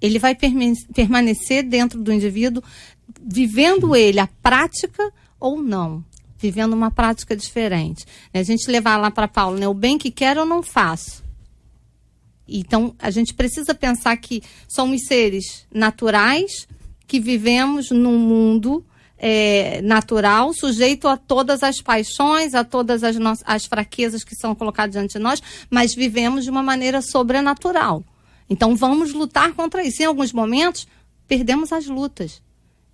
Ele 0.02 0.20
vai 0.20 0.36
permanecer 0.36 1.64
dentro 1.64 2.02
do 2.02 2.14
indivíduo, 2.14 2.64
vivendo 3.22 3.96
ele 3.96 4.20
a 4.20 4.28
prática 4.42 5.12
ou 5.40 5.62
não 5.62 6.04
vivendo 6.38 6.74
uma 6.74 6.92
prática 6.92 7.36
diferente. 7.36 8.06
A 8.34 8.44
gente 8.44 8.70
levar 8.70 8.98
lá 8.98 9.10
para 9.10 9.28
Paulo, 9.28 9.58
né? 9.58 9.68
O 9.68 9.74
bem 9.74 9.98
que 9.98 10.12
quero 10.12 10.42
eu 10.42 10.46
não 10.46 10.62
faço. 10.62 11.24
Então, 12.48 12.96
a 13.00 13.10
gente 13.10 13.34
precisa 13.34 13.74
pensar 13.74 14.16
que 14.18 14.42
somos 14.68 15.06
seres 15.06 15.66
naturais 15.74 16.68
que 17.06 17.20
vivemos 17.20 17.90
num 17.90 18.18
mundo 18.18 18.86
é, 19.18 19.82
natural, 19.82 20.54
sujeito 20.54 21.08
a 21.08 21.18
todas 21.18 21.64
as 21.64 21.82
paixões, 21.82 22.54
a 22.54 22.64
todas 22.64 23.04
as, 23.04 23.18
as 23.46 23.66
fraquezas 23.66 24.24
que 24.24 24.36
são 24.36 24.54
colocadas 24.54 24.94
diante 24.94 25.14
de 25.14 25.20
nós, 25.20 25.42
mas 25.70 25.94
vivemos 25.94 26.44
de 26.44 26.50
uma 26.50 26.64
maneira 26.64 27.02
sobrenatural. 27.02 28.04
Então, 28.50 28.76
vamos 28.76 29.14
lutar 29.14 29.54
contra 29.54 29.84
isso. 29.84 30.02
Em 30.02 30.06
alguns 30.06 30.32
momentos, 30.32 30.88
perdemos 31.28 31.72
as 31.72 31.88
lutas. 31.88 32.42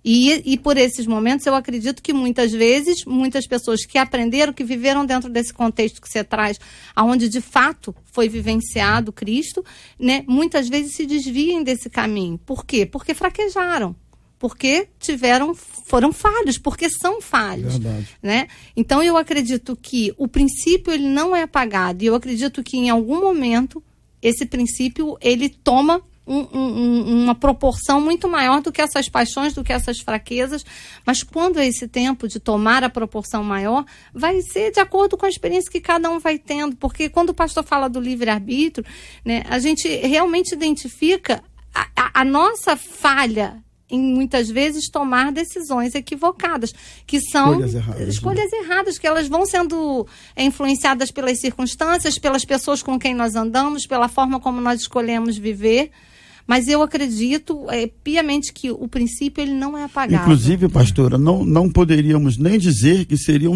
E, 0.04 0.52
e 0.52 0.58
por 0.58 0.76
esses 0.76 1.06
momentos, 1.06 1.46
eu 1.46 1.54
acredito 1.54 2.02
que 2.02 2.12
muitas 2.12 2.52
vezes, 2.52 3.06
muitas 3.06 3.46
pessoas 3.46 3.86
que 3.86 3.96
aprenderam, 3.96 4.52
que 4.52 4.62
viveram 4.62 5.06
dentro 5.06 5.30
desse 5.30 5.54
contexto 5.54 6.02
que 6.02 6.08
você 6.08 6.22
traz, 6.22 6.60
aonde 6.94 7.26
de 7.26 7.40
fato 7.40 7.94
foi 8.12 8.28
vivenciado 8.28 9.12
Cristo, 9.12 9.64
né, 9.98 10.22
muitas 10.28 10.68
vezes 10.68 10.94
se 10.94 11.06
desviem 11.06 11.64
desse 11.64 11.88
caminho. 11.88 12.36
Por 12.36 12.66
quê? 12.66 12.84
Porque 12.84 13.14
fraquejaram 13.14 13.96
porque 14.36 14.88
tiveram 14.98 15.54
foram 15.54 16.12
falhos, 16.12 16.58
porque 16.58 16.90
são 16.90 17.18
falhos, 17.22 17.78
Verdade. 17.78 18.08
né? 18.22 18.46
Então 18.76 19.02
eu 19.02 19.16
acredito 19.16 19.74
que 19.74 20.12
o 20.18 20.28
princípio 20.28 20.92
ele 20.92 21.08
não 21.08 21.34
é 21.34 21.44
apagado 21.44 22.04
e 22.04 22.06
eu 22.08 22.14
acredito 22.14 22.62
que 22.62 22.76
em 22.76 22.90
algum 22.90 23.22
momento 23.22 23.82
esse 24.24 24.46
princípio 24.46 25.16
ele 25.20 25.48
toma 25.48 26.02
um, 26.26 26.38
um, 26.58 27.24
uma 27.24 27.34
proporção 27.34 28.00
muito 28.00 28.26
maior 28.26 28.62
do 28.62 28.72
que 28.72 28.80
essas 28.80 29.08
paixões, 29.08 29.52
do 29.52 29.62
que 29.62 29.72
essas 29.72 30.00
fraquezas. 30.00 30.64
Mas 31.04 31.22
quando 31.22 31.58
é 31.58 31.66
esse 31.66 31.86
tempo 31.86 32.26
de 32.26 32.40
tomar 32.40 32.82
a 32.82 32.88
proporção 32.88 33.44
maior, 33.44 33.84
vai 34.12 34.40
ser 34.40 34.72
de 34.72 34.80
acordo 34.80 35.16
com 35.16 35.26
a 35.26 35.28
experiência 35.28 35.70
que 35.70 35.80
cada 35.80 36.10
um 36.10 36.18
vai 36.18 36.38
tendo. 36.38 36.76
Porque 36.76 37.08
quando 37.08 37.30
o 37.30 37.34
pastor 37.34 37.62
fala 37.62 37.88
do 37.88 38.00
livre-arbítrio, 38.00 38.86
né, 39.24 39.44
a 39.48 39.58
gente 39.58 39.86
realmente 39.86 40.54
identifica 40.54 41.42
a, 41.74 41.88
a, 41.94 42.20
a 42.20 42.24
nossa 42.24 42.76
falha 42.76 43.63
em 43.90 44.00
muitas 44.00 44.48
vezes 44.48 44.88
tomar 44.88 45.30
decisões 45.30 45.94
equivocadas, 45.94 46.72
que 47.06 47.20
são 47.20 47.52
Escolhas 47.52 47.74
erradas, 47.74 48.00
né? 48.00 48.08
escolhas 48.08 48.52
erradas, 48.52 48.98
que 48.98 49.06
elas 49.06 49.28
vão 49.28 49.44
sendo 49.44 50.06
é, 50.34 50.44
influenciadas 50.44 51.10
pelas 51.10 51.40
circunstâncias, 51.40 52.18
pelas 52.18 52.44
pessoas 52.44 52.82
com 52.82 52.98
quem 52.98 53.14
nós 53.14 53.34
andamos, 53.36 53.86
pela 53.86 54.08
forma 54.08 54.40
como 54.40 54.60
nós 54.60 54.80
escolhemos 54.80 55.36
viver. 55.36 55.90
Mas 56.46 56.68
eu 56.68 56.82
acredito 56.82 57.64
é, 57.70 57.86
piamente 57.86 58.52
que 58.52 58.70
o 58.70 58.86
princípio 58.86 59.42
ele 59.42 59.54
não 59.54 59.78
é 59.78 59.84
apagado. 59.84 60.24
Inclusive, 60.24 60.68
pastora, 60.68 61.16
não, 61.16 61.42
não 61.42 61.70
poderíamos 61.70 62.36
nem 62.36 62.58
dizer 62.58 63.06
que 63.06 63.16
seriam 63.16 63.52